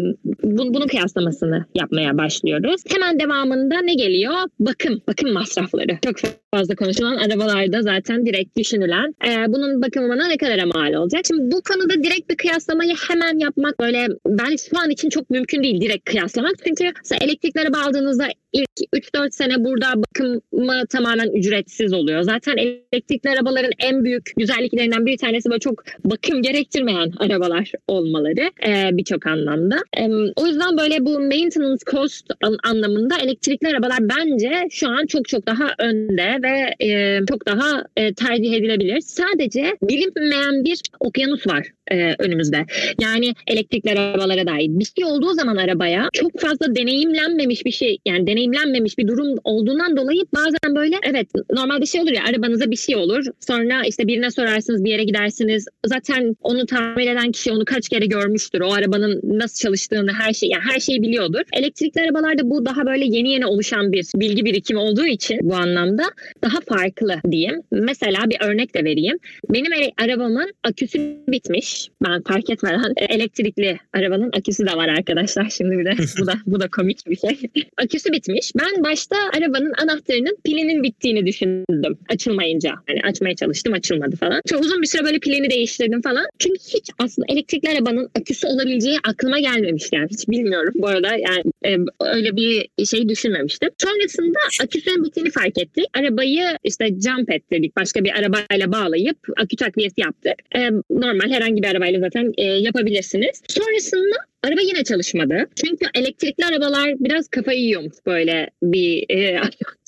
[0.43, 2.81] bu, bunun kıyaslamasını yapmaya başlıyoruz.
[2.87, 4.33] Hemen devamında ne geliyor?
[4.59, 5.97] Bakım, bakım masrafları.
[6.05, 6.15] Çok
[6.53, 9.15] fazla konuşulan arabalarda zaten direkt düşünülen.
[9.27, 11.21] E, bunun bakımına ne kadar mal olacak?
[11.27, 15.63] Şimdi bu konuda direkt bir kıyaslamayı hemen yapmak böyle ben şu an için çok mümkün
[15.63, 16.55] değil direkt kıyaslamak.
[16.67, 22.21] Çünkü elektrikli araba aldığınızda ilk 3-4 sene burada bakımı tamamen ücretsiz oluyor.
[22.21, 28.97] Zaten elektrikli arabaların en büyük güzelliklerinden bir tanesi böyle çok bakım gerektirmeyen arabalar olmaları e,
[28.97, 29.75] birçok anlamda.
[29.97, 32.25] E, o yüzden böyle bu maintenance cost
[32.63, 38.13] anlamında elektrikli arabalar bence şu an çok çok daha önde ve e, çok daha e,
[38.13, 39.01] tercih edilebilir.
[39.01, 42.65] Sadece bilinmeyen bir okyanus var e, önümüzde.
[43.01, 48.27] Yani elektrikli arabalara dair bir şey olduğu zaman arabaya çok fazla deneyimlenmemiş bir şey yani
[48.27, 52.95] deneyimlenmemiş bir durum olduğundan dolayı bazen böyle evet normalde şey olur ya arabanıza bir şey
[52.95, 57.89] olur sonra işte birine sorarsınız bir yere gidersiniz zaten onu tamir eden kişi onu kaç
[57.89, 61.41] kere görmüştür o arabanın nasıl çalıştığını her şey yani her şeyi biliyordur.
[61.53, 66.03] Elektrikli arabalarda bu daha böyle yeni yeni oluşan bir bilgi birikimi olduğu için bu anlamda
[66.43, 67.61] daha farklı diyeyim.
[67.71, 69.17] Mesela bir örnek de vereyim.
[69.49, 75.49] Benim arabamın aküsü bitmiş ben fark etmeden elektrikli arabanın aküsü de var arkadaşlar.
[75.49, 77.39] Şimdi bir de bu da bu da komik bir şey.
[77.77, 78.51] aküsü bitmiş.
[78.55, 82.71] Ben başta arabanın anahtarının pilinin bittiğini düşündüm açılmayınca.
[82.87, 84.41] Hani açmaya çalıştım açılmadı falan.
[84.49, 86.25] Çok uzun bir süre böyle pilini değiştirdim falan.
[86.39, 90.07] Çünkü hiç aslında elektrikli arabanın aküsü olabileceği aklıma gelmemiş yani.
[90.11, 93.69] Hiç bilmiyorum bu arada yani e, öyle bir şey düşünmemiştim.
[93.77, 95.85] Sonrasında aküsünün bittiğini fark ettik.
[95.93, 97.75] Arabayı işte jump ettirdik.
[97.75, 100.33] Başka bir arabayla bağlayıp akü takviyesi yaptık.
[100.55, 103.41] E, normal herhangi bir arabayla zaten e, yapabilirsiniz.
[103.47, 104.15] Sonrasında
[104.47, 105.45] Araba yine çalışmadı.
[105.55, 109.17] Çünkü elektrikli arabalar biraz kafayı yiyormuş böyle bir e,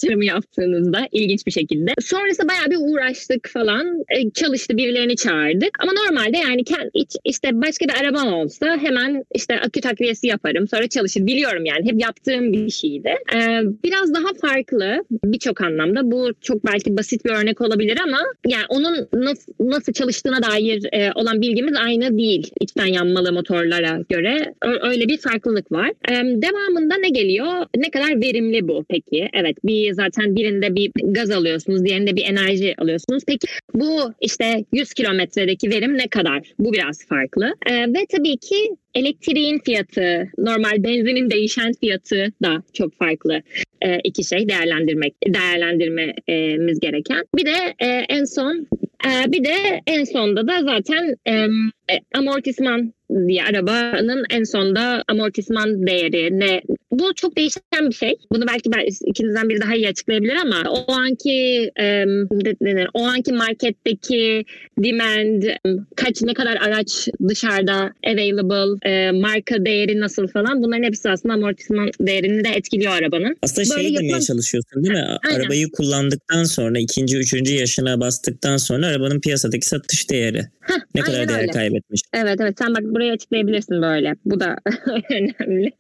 [0.03, 1.91] yatırımı yaptığınızda ilginç bir şekilde.
[2.01, 4.03] Sonrasında bayağı bir uğraştık falan.
[4.09, 5.69] E, çalıştı birilerini çağırdık.
[5.79, 6.63] Ama normalde yani
[7.23, 10.67] işte başka bir arabam olsa hemen işte akü takviyesi yaparım.
[10.67, 11.27] Sonra çalışır.
[11.27, 13.13] Biliyorum yani hep yaptığım bir şeydi.
[13.35, 13.37] E,
[13.83, 16.11] biraz daha farklı birçok anlamda.
[16.11, 21.11] Bu çok belki basit bir örnek olabilir ama yani onun nasıl, nasıl çalıştığına dair e,
[21.15, 24.48] olan bilgimiz aynı değil içten yanmalı motorlara göre
[24.81, 25.91] öyle bir farklılık var.
[26.23, 27.47] Devamında ne geliyor?
[27.77, 29.29] Ne kadar verimli bu peki?
[29.33, 33.23] Evet bir zaten birinde bir gaz alıyorsunuz, diğerinde bir enerji alıyorsunuz.
[33.27, 36.53] Peki bu işte 100 kilometredeki verim ne kadar?
[36.59, 37.55] Bu biraz farklı.
[37.69, 38.55] Ve tabii ki
[38.95, 43.41] elektriğin fiyatı, normal benzinin değişen fiyatı da çok farklı
[44.03, 47.23] iki şey değerlendirmek değerlendirmemiz gereken.
[47.37, 47.55] Bir de
[48.09, 48.67] en son
[49.05, 51.15] bir de en sonda da zaten
[52.15, 52.93] amortisman
[53.27, 58.15] diye arabanın en sonda amortisman değeri ne bu çok değişen bir şey.
[58.31, 62.05] Bunu belki ben, ikinizden biri daha iyi açıklayabilir ama o anki e,
[62.93, 64.45] o anki marketteki
[64.77, 65.43] demand,
[65.95, 71.89] kaç ne kadar araç dışarıda available, e, marka değeri nasıl falan bunların hepsi aslında amortisman
[71.99, 73.35] değerini de etkiliyor arabanın.
[73.41, 74.09] Aslında Böyle şey yapılan...
[74.09, 75.17] demeye çalışıyorsun değil mi?
[75.27, 75.39] Aynen.
[75.39, 80.45] Arabayı kullandıktan sonra ikinci, üçüncü yaşına bastıktan sonra arabanın piyasadaki satış değeri.
[80.61, 81.51] Heh, ne kadar değer öyle.
[81.51, 82.01] kaybetmiş.
[82.13, 84.15] Evet evet sen bak burayı açıklayabilirsin böyle.
[84.25, 84.55] Bu da
[85.09, 85.71] önemli.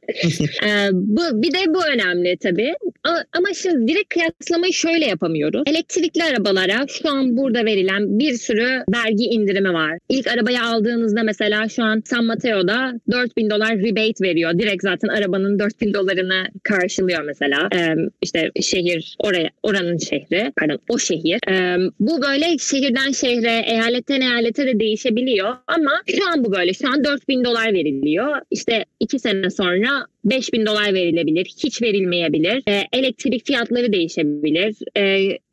[1.07, 2.73] bu bir de bu önemli tabii.
[3.37, 5.63] Ama şimdi direkt kıyaslamayı şöyle yapamıyoruz.
[5.65, 9.97] Elektrikli arabalara şu an burada verilen bir sürü vergi indirimi var.
[10.09, 14.59] İlk arabayı aldığınızda mesela şu an San Mateo'da 4000 dolar rebate veriyor.
[14.59, 17.69] Direkt zaten arabanın 4000 dolarını karşılıyor mesela.
[17.75, 21.39] Ee, işte şehir oraya oranın şehri pardon o şehir.
[21.51, 26.73] Ee, bu böyle şehirden şehre, eyaletten eyalete de değişebiliyor ama şu an bu böyle.
[26.73, 28.37] Şu an 4000 dolar veriliyor.
[28.51, 32.63] İşte iki sene sonra 5 bin dolar verilebilir, hiç verilmeyebilir.
[32.67, 34.75] E, elektrik fiyatları değişebilir.
[34.97, 35.01] E,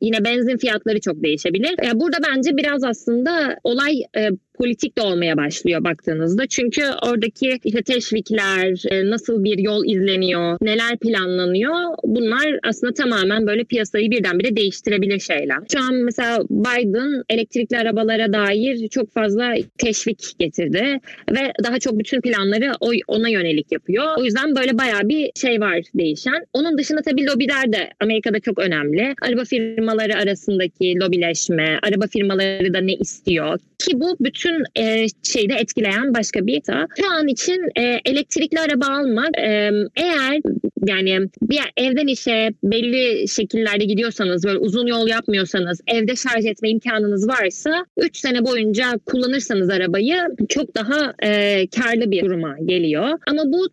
[0.01, 1.75] yine benzin fiyatları çok değişebilir.
[1.83, 6.47] E, burada bence biraz aslında olay e, politik de olmaya başlıyor baktığınızda.
[6.47, 13.63] Çünkü oradaki işte teşvikler, e, nasıl bir yol izleniyor, neler planlanıyor bunlar aslında tamamen böyle
[13.63, 15.57] piyasayı birdenbire değiştirebilir şeyler.
[15.71, 20.99] Şu an mesela Biden elektrikli arabalara dair çok fazla teşvik getirdi
[21.31, 22.71] ve daha çok bütün planları
[23.07, 24.05] ona yönelik yapıyor.
[24.19, 26.45] O yüzden böyle bayağı bir şey var değişen.
[26.53, 29.15] Onun dışında tabii lobiler de Amerika'da çok önemli.
[29.21, 36.13] Araba firmaları arasındaki lobileşme, araba firmaları da ne istiyor ki bu bütün e, şeyde etkileyen
[36.13, 36.87] başka bir ta.
[36.99, 40.41] Şu an için e, elektrikli araba almak e, eğer
[40.87, 47.27] yani bir evden işe belli şekillerde gidiyorsanız böyle uzun yol yapmıyorsanız evde şarj etme imkanınız
[47.27, 50.17] varsa 3 sene boyunca kullanırsanız arabayı
[50.49, 53.09] çok daha e, karlı bir duruma geliyor.
[53.27, 53.67] Ama bu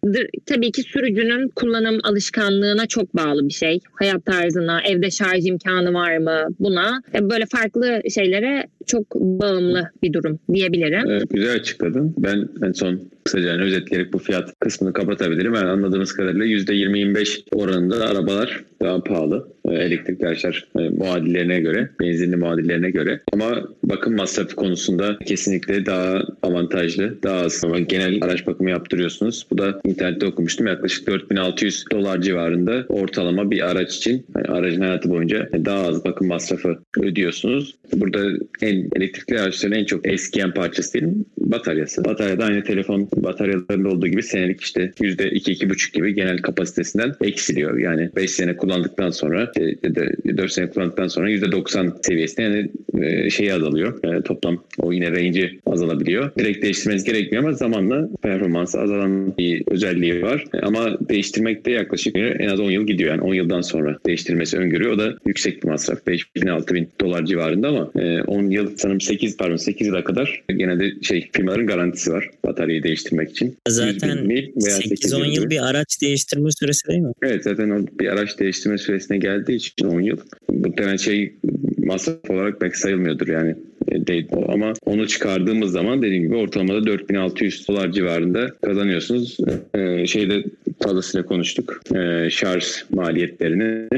[0.47, 3.81] tabii ki sürücünün kullanım alışkanlığına çok bağlı bir şey.
[3.93, 10.13] Hayat tarzına, evde şarj imkanı var mı buna e, böyle farklı şeylere çok bağımlı bir
[10.13, 10.39] durum
[10.73, 11.11] diyebilirim.
[11.11, 12.15] Evet, güzel açıkladın.
[12.19, 15.55] Ben en son kısaca yani özetleyerek bu fiyat kısmını kapatabilirim.
[15.55, 19.49] Yani anladığımız kadarıyla %20-25 oranında arabalar daha pahalı.
[19.69, 23.21] E, elektrikli araçlar e, muadillerine göre, benzinli muadillerine göre.
[23.33, 27.63] Ama bakım masrafı konusunda kesinlikle daha avantajlı, daha az.
[27.65, 29.47] Ama genel araç bakımı yaptırıyorsunuz.
[29.51, 30.67] Bu da internette okumuştum.
[30.67, 36.27] Yaklaşık 4600 dolar civarında ortalama bir araç için yani aracın hayatı boyunca daha az bakım
[36.29, 37.75] masrafı ödüyorsunuz.
[37.93, 38.19] Burada
[38.63, 41.05] en elektrikli araçların en çok eskiyen parçası değil
[41.39, 42.05] bataryası.
[42.05, 47.79] Bataryada aynı telefon bataryalarında olduğu gibi senelik işte %2-2,5 gibi genel kapasitesinden eksiliyor.
[47.79, 53.31] Yani 5 sene kullandıktan sonra ya da 4 sene kullandıktan sonra %90 seviyesinde yani e,
[53.31, 54.05] şeyi azalıyor.
[54.05, 56.31] E, toplam o yine range'i azalabiliyor.
[56.39, 60.45] Direkt değiştirmeniz gerekmiyor ama zamanla performansı azalan bir özelliği var.
[60.55, 63.11] E, ama değiştirmek de yaklaşık en az 10 yıl gidiyor.
[63.11, 64.93] Yani 10 yıldan sonra değiştirmesi öngörüyor.
[64.93, 66.07] O da yüksek bir masraf.
[66.07, 67.91] 5 bin 6 bin dolar civarında ama
[68.27, 73.04] 10 yıl sanırım 8 pardon 8 yıla kadar genelde şey firmaların garantisi var bataryayı değiştirmek
[73.31, 73.57] için.
[73.69, 77.13] Zaten 8-10 yıl bir araç değiştirme süresi değil mi?
[77.23, 80.19] Evet zaten o bir araç değiştirme süresine geldiği için 10 yıl.
[80.51, 81.35] Bu tane şey
[81.79, 83.55] masraf olarak belki sayılmıyordur yani
[83.89, 84.27] e, değil.
[84.49, 89.37] Ama onu çıkardığımız zaman dediğim gibi ortalamada 4600 dolar civarında kazanıyorsunuz.
[89.75, 90.45] Ee, şeyde
[90.83, 91.81] fazlasıyla konuştuk.
[91.95, 93.89] Ee, şarj maliyetlerini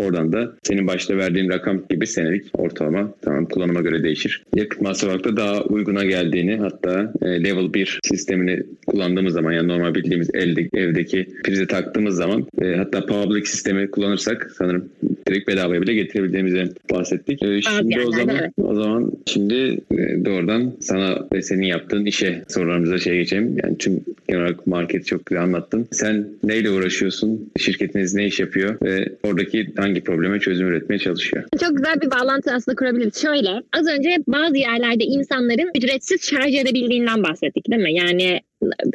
[0.00, 4.42] Oradan da senin başta verdiğin rakam gibi senelik ortalama tamam kullanıma göre değişir.
[4.54, 9.94] Yakıt masrafı da daha uyguna geldiğini hatta e, level 1 sistemini kullandığımız zaman yani normal
[9.94, 14.88] bildiğimiz elde, evdeki prize taktığımız zaman e, hatta public sistemi kullanırsak sanırım
[15.28, 17.42] direkt bedavaya bile getirebildiğimizi bahsettik.
[17.42, 19.54] E, şimdi o zaman o zaman şimdi
[19.92, 23.56] e, doğrudan sana ve senin yaptığın işe sorularımıza şey geçelim.
[23.62, 25.88] Yani tüm genel olarak marketi çok güzel anlattın.
[25.90, 27.50] Sen neyle uğraşıyorsun?
[27.58, 31.44] Şirketiniz ne iş yapıyor ve oradaki hangi probleme çözüm üretmeye çalışıyor?
[31.60, 33.22] Çok güzel bir bağlantı aslında kurabiliriz.
[33.22, 37.94] Şöyle az önce bazı yerlerde insanların ücretsiz şarj edebildiğinden bahsettik değil mi?
[37.94, 38.40] Yani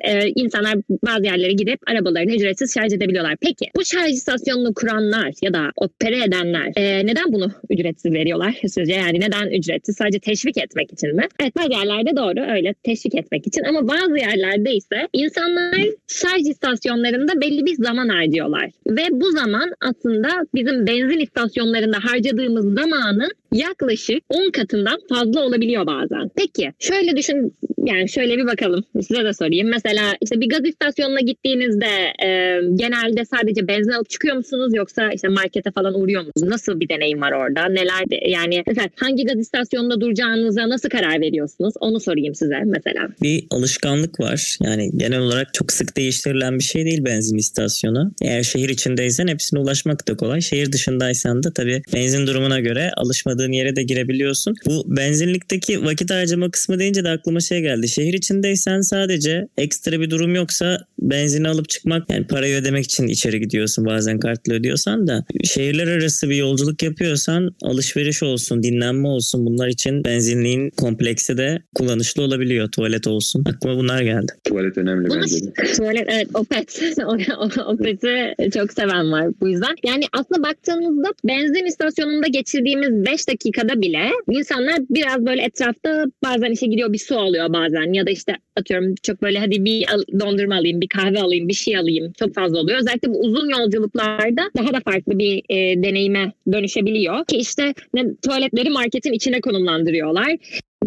[0.03, 0.75] e, insanlar
[1.05, 3.35] bazı yerlere gidip arabalarını ücretsiz şarj edebiliyorlar.
[3.41, 8.93] Peki bu şarj istasyonunu kuranlar ya da opere edenler e, neden bunu ücretsiz veriyorlar sizce?
[8.93, 9.95] Yani neden ücretsiz?
[9.95, 11.27] Sadece teşvik etmek için mi?
[11.39, 15.75] Evet bazı yerlerde doğru öyle teşvik etmek için ama bazı yerlerde ise insanlar
[16.07, 18.69] şarj istasyonlarında belli bir zaman harcıyorlar.
[18.87, 26.31] Ve bu zaman aslında bizim benzin istasyonlarında harcadığımız zamanın yaklaşık 10 katından fazla olabiliyor bazen.
[26.35, 27.53] Peki şöyle düşün
[27.85, 29.69] yani şöyle bir bakalım size de sorayım.
[29.69, 31.85] Mesela işte bir gaz istasyonuna gittiğinizde
[32.25, 36.49] e, genelde sadece benzin alıp çıkıyor musunuz yoksa işte markete falan uğruyor musunuz?
[36.49, 37.65] Nasıl bir deneyim var orada?
[37.65, 41.73] Neler yani mesela hangi gaz istasyonunda duracağınıza nasıl karar veriyorsunuz?
[41.79, 43.07] Onu sorayım size mesela.
[43.21, 44.57] Bir alışkanlık var.
[44.63, 48.11] Yani genel olarak çok sık değiştirilen bir şey değil benzin istasyonu.
[48.21, 50.41] Eğer şehir içindeysen hepsine ulaşmak da kolay.
[50.41, 54.55] Şehir dışındaysan da tabii benzin durumuna göre alışmadığın yere de girebiliyorsun.
[54.65, 57.87] Bu benzinlikteki vakit harcama kısmı deyince de aklıma şey geldi.
[57.87, 63.39] Şehir içindeysen sadece ekstra bir durum yoksa benzini alıp çıkmak yani parayı ödemek için içeri
[63.39, 69.67] gidiyorsun bazen kartla ödüyorsan da şehirler arası bir yolculuk yapıyorsan alışveriş olsun, dinlenme olsun bunlar
[69.67, 72.69] için benzinliğin kompleksi de kullanışlı olabiliyor.
[72.71, 73.43] Tuvalet olsun.
[73.47, 74.31] Aklıma bunlar geldi.
[74.43, 76.81] Tuvalet önemli Bunu, bence tuvalet evet Opet.
[77.65, 79.75] Opet'i çok seven var bu yüzden.
[79.83, 86.65] Yani aslında baktığımızda benzin istasyonunda geçirdiğimiz 5 dakikada bile insanlar biraz böyle etrafta bazen işe
[86.65, 89.85] gidiyor bir su alıyor bazen ya da işte atıyorum çok böyle hadi bir
[90.19, 92.13] dondurma alayım, bir kahve alayım, bir şey alayım.
[92.19, 92.79] Çok fazla oluyor.
[92.79, 97.25] Özellikle bu uzun yolculuklarda daha da farklı bir e, deneyime dönüşebiliyor.
[97.25, 100.35] Ki işte ne, tuvaletleri marketin içine konumlandırıyorlar.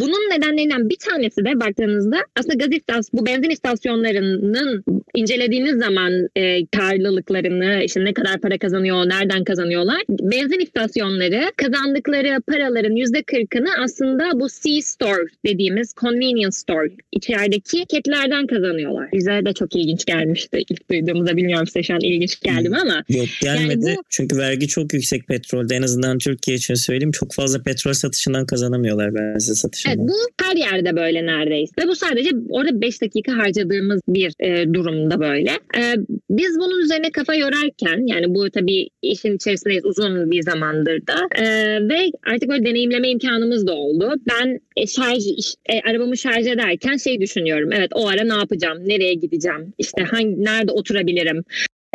[0.00, 4.84] Bunun nedenlerinden bir tanesi de baktığınızda aslında gaz istasyon, bu benzin istasyonlarının
[5.14, 10.02] incelediğiniz zaman e, karlılıklarını, işte ne kadar para kazanıyor, nereden kazanıyorlar.
[10.10, 19.08] Benzin istasyonları kazandıkları paraların yüzde kırkını aslında bu C-Store dediğimiz convenience store içerideki ketlerden kazanıyorlar.
[19.12, 21.36] Bize de çok ilginç gelmişti ilk duyduğumuzda.
[21.36, 23.86] Bilmiyorum size şu an ilginç geldi mi ama Yok gelmedi.
[23.88, 25.74] Yani bu- Çünkü vergi çok yüksek petrolde.
[25.74, 27.12] En azından Türkiye için söyleyeyim.
[27.12, 29.87] Çok fazla petrol satışından kazanamıyorlar benzin satışından.
[29.88, 31.72] Evet bu her yerde böyle neredeyse.
[31.82, 35.50] Ve bu sadece orada 5 dakika harcadığımız bir e, durumda böyle.
[35.50, 35.94] E,
[36.30, 41.44] biz bunun üzerine kafa yorarken yani bu tabii işin içerisindeyiz uzun bir zamandır da e,
[41.88, 44.14] ve artık böyle deneyimleme imkanımız da oldu.
[44.30, 45.26] Ben e, şarj
[45.66, 47.70] e, arabamı şarj ederken şey düşünüyorum.
[47.72, 48.78] Evet o ara ne yapacağım?
[48.88, 49.72] Nereye gideceğim?
[49.78, 51.44] İşte hangi nerede oturabilirim?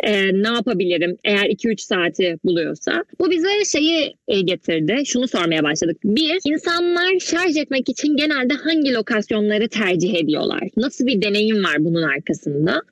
[0.04, 3.04] E, ne yapabilirim eğer 2-3 saati buluyorsa.
[3.18, 5.02] Bu bize şeyi e, getirdi.
[5.06, 5.96] Şunu sormaya başladık.
[6.04, 10.62] Bir, insanlar şarj etmek için genelde hangi lokasyonları tercih ediyorlar?
[10.76, 12.82] Nasıl bir deneyim var bunun arkasında?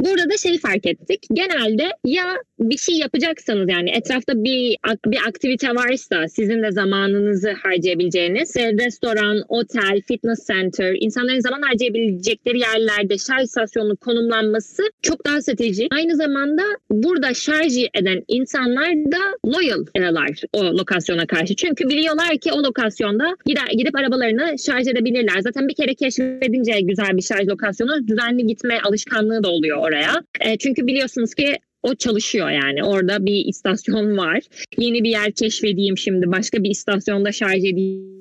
[0.00, 1.26] Burada da şeyi fark ettik.
[1.32, 2.24] Genelde ya
[2.70, 9.42] bir şey yapacaksanız yani etrafta bir bir aktivite varsa sizin de zamanınızı harcayabileceğiniz e, restoran,
[9.48, 15.94] otel, fitness center, insanların zaman harcayabilecekleri yerlerde şarj istasyonunun konumlanması çok daha stratejik.
[15.94, 21.56] Aynı zamanda burada şarj eden insanlar da loyal'lar o lokasyona karşı.
[21.56, 25.40] Çünkü biliyorlar ki o lokasyonda gider, gidip arabalarını şarj edebilirler.
[25.40, 30.22] Zaten bir kere keşfedince güzel bir şarj lokasyonu düzenli gitme alışkanlığı da oluyor oraya.
[30.40, 32.84] E, çünkü biliyorsunuz ki o çalışıyor yani.
[32.84, 34.40] Orada bir istasyon var.
[34.78, 36.32] Yeni bir yer keşfedeyim şimdi.
[36.32, 38.11] Başka bir istasyonda şarj edeyim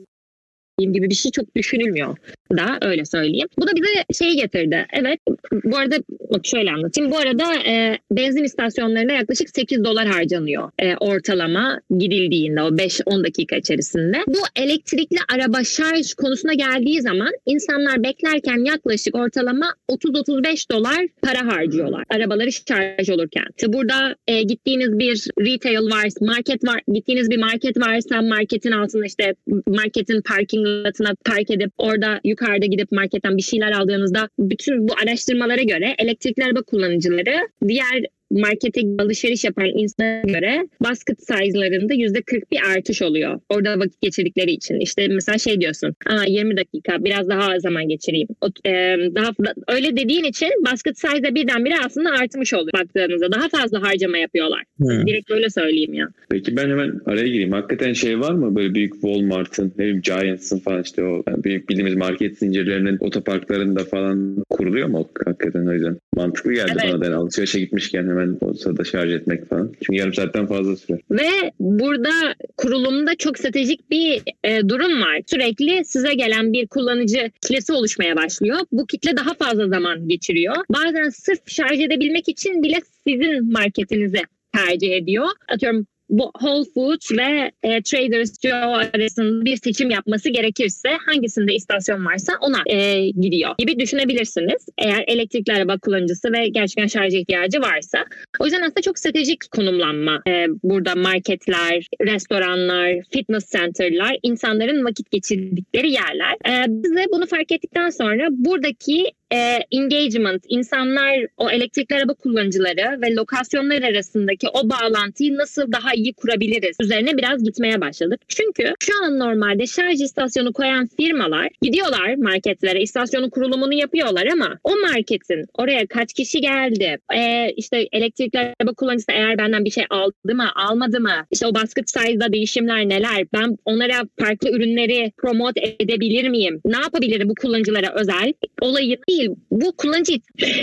[0.88, 2.18] gibi bir şey çok düşünülmüyor
[2.58, 3.48] da öyle söyleyeyim.
[3.60, 4.86] Bu da bize şey getirdi.
[4.94, 5.20] Evet
[5.64, 5.96] bu arada
[6.34, 7.12] bak şöyle anlatayım.
[7.12, 13.56] Bu arada e, benzin istasyonlarına yaklaşık 8 dolar harcanıyor e, ortalama gidildiğinde o 5-10 dakika
[13.56, 14.18] içerisinde.
[14.28, 22.04] Bu elektrikli araba şarj konusuna geldiği zaman insanlar beklerken yaklaşık ortalama 30-35 dolar para harcıyorlar
[22.10, 23.46] arabaları şarj olurken.
[23.58, 29.06] İşte burada e, gittiğiniz bir retail varsa, market var, gittiğiniz bir market varsa marketin altında
[29.06, 29.36] işte
[29.68, 35.62] marketin parking lotuna park edip orada yukarıda gidip marketten bir şeyler aldığınızda bütün bu araştırmalara
[35.62, 37.36] göre elektrikli araba kullanıcıları
[37.68, 43.40] diğer markete alışveriş yapan insanlara göre basket size'larında yüzde 40 bir artış oluyor.
[43.50, 44.80] Orada vakit geçirdikleri için.
[44.80, 45.96] İşte mesela şey diyorsun.
[46.06, 48.28] Aa 20 dakika biraz daha zaman geçireyim.
[48.42, 48.72] O, e,
[49.16, 49.32] daha
[49.68, 53.32] öyle dediğin için basket size'da birdenbire aslında artmış oluyor baktığınızda.
[53.32, 54.64] Daha fazla harcama yapıyorlar.
[54.82, 55.08] Hı.
[55.08, 56.08] Direkt öyle söyleyeyim ya.
[56.30, 57.52] Peki ben hemen araya gireyim.
[57.52, 61.70] Hakikaten şey var mı böyle büyük Walmart'ın, ne bileyim Giants'ın falan işte o yani büyük
[61.70, 65.10] bildiğimiz market zincirlerinin otoparklarında falan kuruluyor mu?
[65.26, 66.94] Hakikaten o yüzden mantıklı geldi Evet.
[66.94, 67.16] bana da.
[67.16, 69.72] Alışverişe gitmişken hemen o sırada şarj etmek falan.
[69.82, 71.00] Çünkü yarım saatten fazla sürer.
[71.12, 72.10] Ve burada
[72.58, 75.22] kurulumda çok stratejik bir e, durum var.
[75.28, 78.58] Sürekli size gelen bir kullanıcı kitlesi oluşmaya başlıyor.
[78.72, 80.56] Bu kitle daha fazla zaman geçiriyor.
[80.70, 84.22] Bazen sırf şarj edebilmek için bile sizin marketinizi
[84.56, 85.28] tercih ediyor.
[85.48, 92.06] Atıyorum bu Whole Foods ve e, Trader Joe arasında bir seçim yapması gerekirse hangisinde istasyon
[92.06, 94.66] varsa ona e, gidiyor gibi düşünebilirsiniz.
[94.78, 98.06] Eğer elektrikli araba kullanıcısı ve gerçekten şarj ihtiyacı varsa.
[98.40, 100.22] O yüzden aslında çok stratejik konumlanma.
[100.28, 106.36] Ee, burada marketler, restoranlar, fitness center'lar insanların vakit geçirdikleri yerler.
[106.48, 113.02] Ee, biz de bunu fark ettikten sonra buradaki e, engagement, insanlar o elektrikli araba kullanıcıları
[113.02, 116.78] ve lokasyonlar arasındaki o bağlantıyı nasıl daha kurabiliriz.
[116.82, 118.22] Üzerine biraz gitmeye başladık.
[118.28, 124.72] Çünkü şu an normalde şarj istasyonu koyan firmalar gidiyorlar marketlere, istasyonun kurulumunu yapıyorlar ama o
[124.78, 130.36] marketin oraya kaç kişi geldi, e, işte elektrikli araba kullanıcısı eğer benden bir şey aldı
[130.36, 136.30] mı, almadı mı, işte o basket size'da değişimler neler, ben onlara farklı ürünleri promote edebilir
[136.30, 139.30] miyim, ne yapabilirim bu kullanıcılara özel olayı değil.
[139.52, 140.14] Bu kullanıcı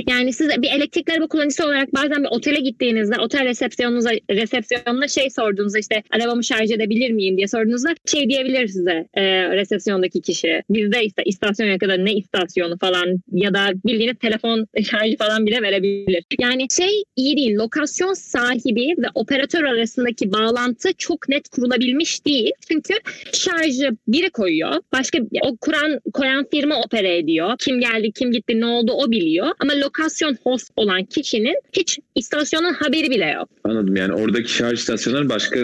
[0.08, 5.27] yani siz bir elektrikli araba kullanıcısı olarak bazen bir otele gittiğinizde otel resepsiyonunuza resepsiyonuna şey
[5.30, 10.62] sorduğunuzda işte arabamı şarj edebilir miyim diye sorduğunuzda şey diyebilir size e, resepsiyondaki kişi.
[10.70, 16.24] Bizde işte istasyon yakında ne istasyonu falan ya da bildiğiniz telefon şarjı falan bile verebilir.
[16.40, 17.56] Yani şey iyi değil.
[17.56, 22.50] Lokasyon sahibi ve operatör arasındaki bağlantı çok net kurulabilmiş değil.
[22.68, 22.94] Çünkü
[23.32, 24.72] şarjı biri koyuyor.
[24.92, 27.54] Başka o kuran koyan firma opera ediyor.
[27.58, 29.46] Kim geldi, kim gitti, ne oldu o biliyor.
[29.60, 33.48] Ama lokasyon host olan kişinin hiç istasyonun haberi bile yok.
[33.64, 35.60] Anladım yani oradaki şarj istasyonları başka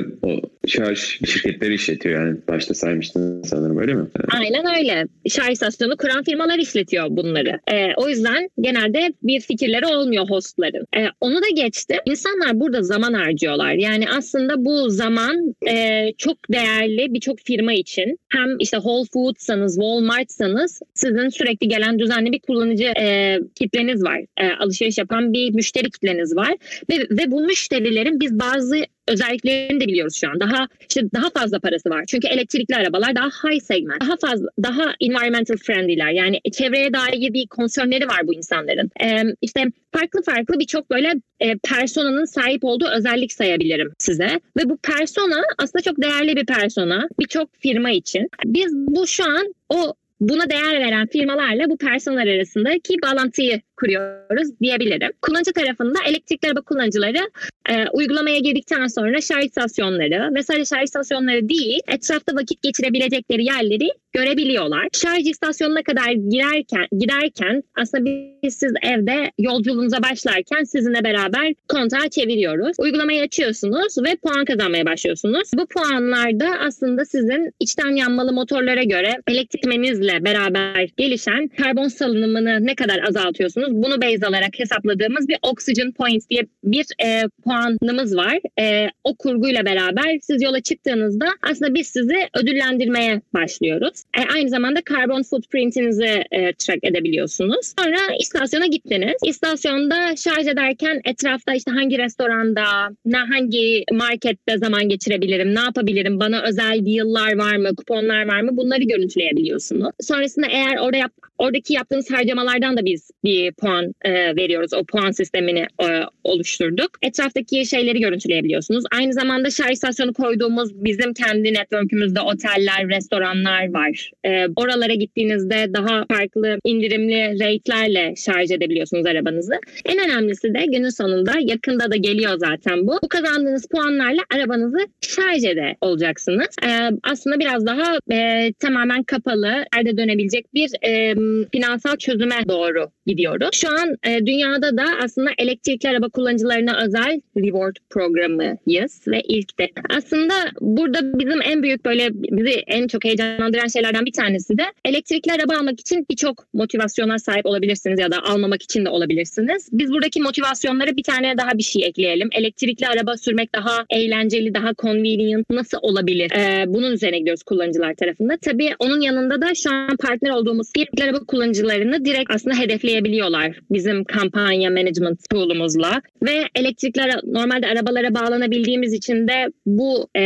[0.67, 4.07] şarj şirketleri işletiyor yani başta saymıştın sanırım öyle mi?
[4.29, 5.07] Aynen öyle.
[5.29, 7.61] Şarj istasyonu kuran firmalar işletiyor bunları.
[7.73, 10.87] Ee, o yüzden genelde bir fikirleri olmuyor hostların.
[10.97, 11.99] Ee, onu da geçti.
[12.07, 13.73] İnsanlar burada zaman harcıyorlar.
[13.73, 18.19] Yani aslında bu zaman e, çok değerli birçok firma için.
[18.29, 24.21] Hem işte Whole Foods'sanız, Walmart'sanız sizin sürekli gelen düzenli bir kullanıcı e, kitleniz var.
[24.37, 26.55] E, alışveriş yapan bir müşteri kitleniz var.
[26.91, 30.41] Ve, ve bu müşterilerin biz bazı özelliklerini de biliyoruz şu an.
[30.41, 30.54] Daha
[30.89, 32.05] işte daha fazla parası var.
[32.09, 34.01] Çünkü elektrikli arabalar daha high segment.
[34.01, 36.11] Daha fazla daha environmental friendly'ler.
[36.11, 38.91] Yani çevreye dair bir konsörleri var bu insanların.
[39.01, 44.41] Ee, işte farklı farklı birçok böyle e, personanın sahip olduğu özellik sayabilirim size.
[44.57, 48.29] Ve bu persona aslında çok değerli bir persona birçok firma için.
[48.45, 55.12] Biz bu şu an o buna değer veren firmalarla bu personel arasındaki bağlantıyı kuruyoruz diyebilirim.
[55.22, 57.31] Kullanıcı tarafında elektrikli araba kullanıcıları
[57.70, 64.89] e, uygulamaya girdikten sonra şarj istasyonları, mesela şarj istasyonları değil, etrafta vakit geçirebilecekleri yerleri görebiliyorlar.
[64.93, 68.05] Şarj istasyonuna kadar girerken, giderken aslında
[68.43, 72.77] biz siz evde yolculuğunuza başlarken sizinle beraber kontağı çeviriyoruz.
[72.79, 75.51] Uygulamayı açıyorsunuz ve puan kazanmaya başlıyorsunuz.
[75.57, 82.99] Bu puanlarda aslında sizin içten yanmalı motorlara göre elektrikmenizle beraber gelişen karbon salınımını ne kadar
[83.09, 88.39] azaltıyorsunuz bunu base alarak hesapladığımız bir oxygen points diye bir e, puanımız var.
[88.61, 94.03] E, o kurguyla beraber siz yola çıktığınızda aslında biz sizi ödüllendirmeye başlıyoruz.
[94.19, 97.73] E, aynı zamanda karbon footprintinizi e, track edebiliyorsunuz.
[97.79, 99.17] Sonra istasyona gittiniz.
[99.25, 102.65] İstasyonda şarj ederken etrafta işte hangi restoranda,
[103.05, 108.57] ne hangi markette zaman geçirebilirim, ne yapabilirim, bana özel deal'lar var mı, kuponlar var mı
[108.57, 109.91] bunları görüntüleyebiliyorsunuz.
[110.01, 114.73] Sonrasında eğer orada oradaki yaptığınız harcamalardan da biz bir puan e, veriyoruz.
[114.75, 115.87] O puan sistemini e,
[116.25, 116.91] oluşturduk.
[117.03, 118.85] Etraftaki şeyleri görüntüleyebiliyorsunuz.
[118.93, 124.11] Aynı zamanda şarj istasyonu koyduğumuz bizim kendi network'ümüzde oteller, restoranlar var.
[124.25, 129.55] E, oralara gittiğinizde daha farklı indirimli rate'lerle şarj edebiliyorsunuz arabanızı.
[129.85, 132.99] En önemlisi de günün sonunda yakında da geliyor zaten bu.
[133.03, 136.49] Bu kazandığınız puanlarla arabanızı şarj ede olacaksınız.
[136.67, 141.15] E, aslında biraz daha e, tamamen kapalı, yerde dönebilecek bir e,
[141.53, 143.49] finansal çözüme doğru gidiyoruz.
[143.53, 149.69] Şu an e, dünyada da aslında elektrikli araba kullanıcılarına özel reward programıyız ve ilk de.
[149.91, 155.33] Aslında burada bizim en büyük böyle bizi en çok heyecanlandıran şeylerden bir tanesi de elektrikli
[155.33, 159.69] araba almak için birçok motivasyona sahip olabilirsiniz ya da almamak için de olabilirsiniz.
[159.73, 162.29] Biz buradaki motivasyonlara bir tane daha bir şey ekleyelim.
[162.33, 166.31] Elektrikli araba sürmek daha eğlenceli, daha convenient nasıl olabilir?
[166.37, 168.37] Ee, bunun üzerine gidiyoruz kullanıcılar tarafında.
[168.37, 172.57] Tabii onun yanında da şu an partner olduğumuz elektrikli araba kullanıcılarını direkt aslında
[172.95, 180.22] hedefleyebiliyorlar bizim kampanya management tool'umuzla ve elektrikli normalde arabalara bağlanabildiğimiz için de bu e,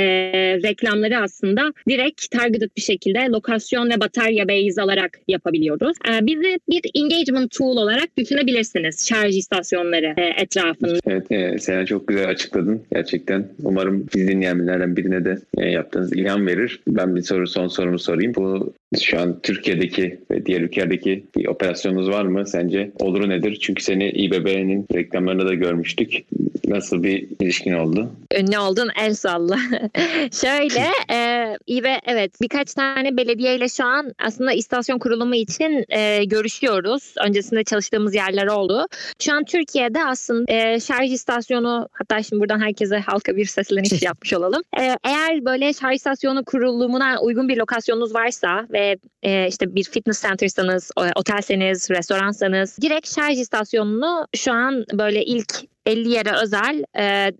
[0.62, 5.96] reklamları aslında direkt targeted bir şekilde lokasyon ve batarya base alarak yapabiliyoruz.
[6.08, 10.98] E, bizi bir engagement tool olarak düşünebilirsiniz şarj istasyonları e, etrafında.
[11.06, 13.48] Evet, e, Sena çok güzel açıkladın gerçekten.
[13.62, 16.80] Umarım biz dinleyenlerden birine de e, yaptığınız ilham verir.
[16.88, 18.34] Ben bir soru son sorumu sorayım.
[18.34, 22.90] Bu şu an Türkiye'deki ve diğer ülkelerdeki bir operasyonunuz var mı sence?
[22.98, 23.59] oluru nedir?
[23.61, 26.24] Çünkü seni İBB'nin reklamlarında da görmüştük.
[26.68, 28.11] Nasıl bir ilişkin oldu?
[28.38, 29.59] Ünlü oldun el salla.
[30.32, 37.14] Şöyle e, İBE evet birkaç tane belediyeyle şu an aslında istasyon kurulumu için e, görüşüyoruz.
[37.26, 38.86] Öncesinde çalıştığımız yerler oldu.
[39.18, 44.34] Şu an Türkiye'de aslında e, şarj istasyonu hatta şimdi buradan herkese halka bir sesleniş yapmış
[44.34, 44.62] olalım.
[44.80, 50.22] E, eğer böyle şarj istasyonu kurulumuna uygun bir lokasyonunuz varsa ve e, işte bir fitness
[50.22, 52.47] center'sanız, otelseniz, restoransanız
[52.80, 55.55] direkt şarj istasyonunu şu an böyle ilk
[55.86, 57.32] 50 yere özel e,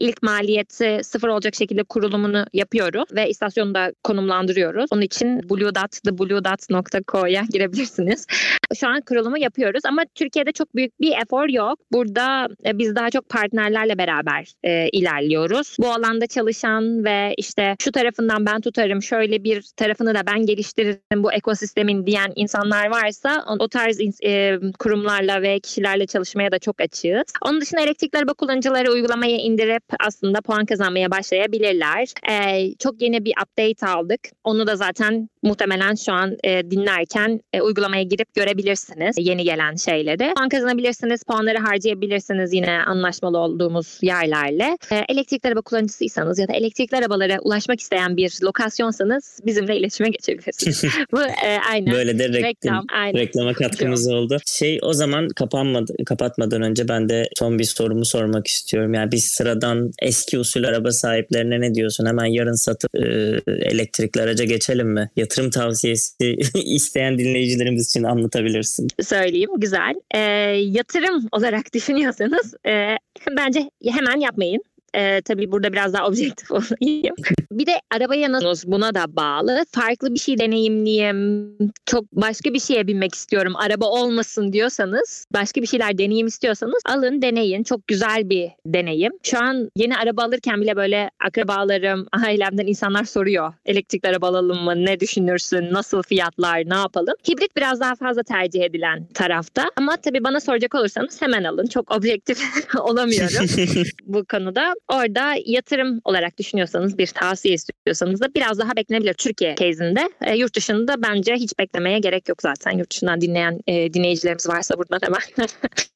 [0.00, 4.86] ilk maliyeti sıfır olacak şekilde kurulumunu yapıyoruz ve istasyonu da konumlandırıyoruz.
[4.90, 8.26] Onun için blue.thebluedot.co'ya girebilirsiniz.
[8.74, 11.78] Şu an kurulumu yapıyoruz ama Türkiye'de çok büyük bir efor yok.
[11.92, 15.76] Burada e, biz daha çok partnerlerle beraber e, ilerliyoruz.
[15.80, 21.22] Bu alanda çalışan ve işte şu tarafından ben tutarım, şöyle bir tarafını da ben geliştiririm
[21.22, 27.24] bu ekosistemin diyen insanlar varsa o tarz e, kurumlarla ve kişilerle çalışmaya da çok açığız.
[27.42, 32.08] Onun dışında elektrikli araba kullanıcıları uygulamayı indirip aslında puan kazanmaya başlayabilirler.
[32.30, 34.20] Ee, çok yeni bir update aldık.
[34.44, 40.34] Onu da zaten muhtemelen şu an e, dinlerken e, uygulamaya girip görebilirsiniz yeni gelen şeyleri.
[40.36, 44.78] Puan kazanabilirsiniz, puanları harcayabilirsiniz yine anlaşmalı olduğumuz yerlerle.
[44.90, 50.84] E, elektrikli araba kullanıcısıysanız ya da elektrikli arabalara ulaşmak isteyen bir lokasyonsanız bizimle iletişime geçebilirsiniz.
[51.12, 51.94] Bu e, aynen.
[51.94, 53.20] Böyle de reklam, reklam aynen.
[53.20, 54.38] reklama katkımız oldu.
[54.46, 58.94] Şey o zaman kapanmadı, kapatmadan önce ben de son bir sorumu sormak istiyorum.
[58.94, 62.06] Yani biz sıradan eski usul araba sahiplerine ne diyorsun?
[62.06, 63.06] Hemen yarın satıp e,
[63.46, 65.10] elektrikli araca geçelim mi?
[65.16, 68.88] Yatırım tavsiyesi isteyen dinleyicilerimiz için anlatabilirsin.
[69.02, 69.94] Söyleyeyim güzel.
[70.10, 70.20] E,
[70.60, 72.96] yatırım olarak düşünüyorsanız e,
[73.36, 74.62] bence hemen yapmayın.
[74.96, 77.14] Ee, tabii burada biraz daha objektif olayım.
[77.52, 79.64] bir de arabaya nasıl buna da bağlı.
[79.72, 81.56] Farklı bir şey deneyimleyeyim.
[81.86, 83.52] Çok başka bir şeye binmek istiyorum.
[83.56, 87.62] Araba olmasın diyorsanız, başka bir şeyler deneyim istiyorsanız alın deneyin.
[87.62, 89.12] Çok güzel bir deneyim.
[89.22, 93.52] Şu an yeni araba alırken bile böyle akrabalarım, ailemden insanlar soruyor.
[93.66, 94.74] Elektrikli araba alalım mı?
[94.76, 95.72] Ne düşünürsün?
[95.72, 96.62] Nasıl fiyatlar?
[96.70, 97.14] Ne yapalım?
[97.28, 99.70] Hibrit biraz daha fazla tercih edilen tarafta.
[99.76, 101.66] Ama tabii bana soracak olursanız hemen alın.
[101.66, 102.38] Çok objektif
[102.80, 103.46] olamıyorum
[104.06, 104.74] bu konuda.
[104.88, 110.08] Orada yatırım olarak düşünüyorsanız bir tavsiye istiyorsanız da biraz daha beklenebilir Türkiye case'inde.
[110.20, 112.78] E, yurt dışında bence hiç beklemeye gerek yok zaten.
[112.78, 115.20] Yurt dışından dinleyen e, dinleyicilerimiz varsa buradan hemen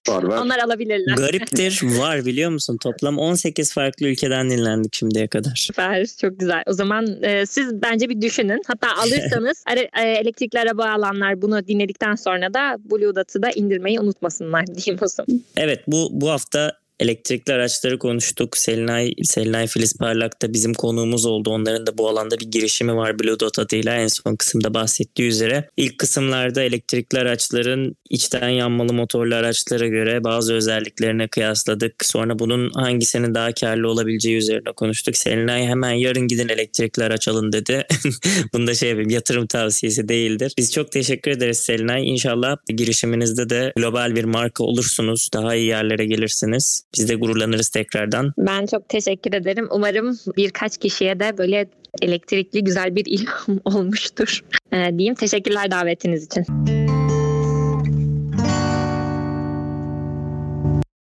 [0.09, 0.43] var, var.
[0.43, 1.16] onlar alabilirler.
[1.16, 2.78] Gariptir var biliyor musun?
[2.82, 5.55] Toplam 18 farklı ülkeden dinlendik şimdiye kadar.
[5.57, 6.62] Süper çok güzel.
[6.66, 8.62] O zaman e, siz bence bir düşünün.
[8.66, 9.64] Hatta alırsanız
[10.03, 15.07] e, elektrikli araba alanlar bunu dinledikten sonra da Blue Dot'ı da indirmeyi unutmasınlar diyeyim o
[15.07, 15.43] zaman.
[15.57, 18.57] Evet bu bu hafta elektrikli araçları konuştuk.
[18.57, 21.51] Selinay, Selinay Filiz Parlak da bizim konuğumuz oldu.
[21.51, 25.68] Onların da bu alanda bir girişimi var Blue Dot adıyla en son kısımda bahsettiği üzere.
[25.76, 32.05] İlk kısımlarda elektrikli araçların içten yanmalı motorlu araçlara göre bazı özelliklerine kıyasladık.
[32.05, 35.16] Sonra bunun hangisinin daha karlı olabileceği üzerine konuştuk.
[35.16, 37.86] Selinay hemen yarın gidin elektrikli araç alın dedi.
[38.55, 40.53] Bunda şey yapayım yatırım tavsiyesi değildir.
[40.59, 42.11] Biz çok teşekkür ederiz Selinay.
[42.11, 45.28] İnşallah girişiminizde de global bir marka olursunuz.
[45.34, 46.84] Daha iyi yerlere gelirsiniz.
[46.97, 48.32] Biz de gururlanırız tekrardan.
[48.38, 49.68] Ben çok teşekkür ederim.
[49.70, 51.66] Umarım birkaç kişiye de böyle
[52.03, 54.41] elektrikli güzel bir ilham olmuştur.
[54.72, 55.14] Ee, diyeyim.
[55.14, 56.45] Teşekkürler davetiniz için.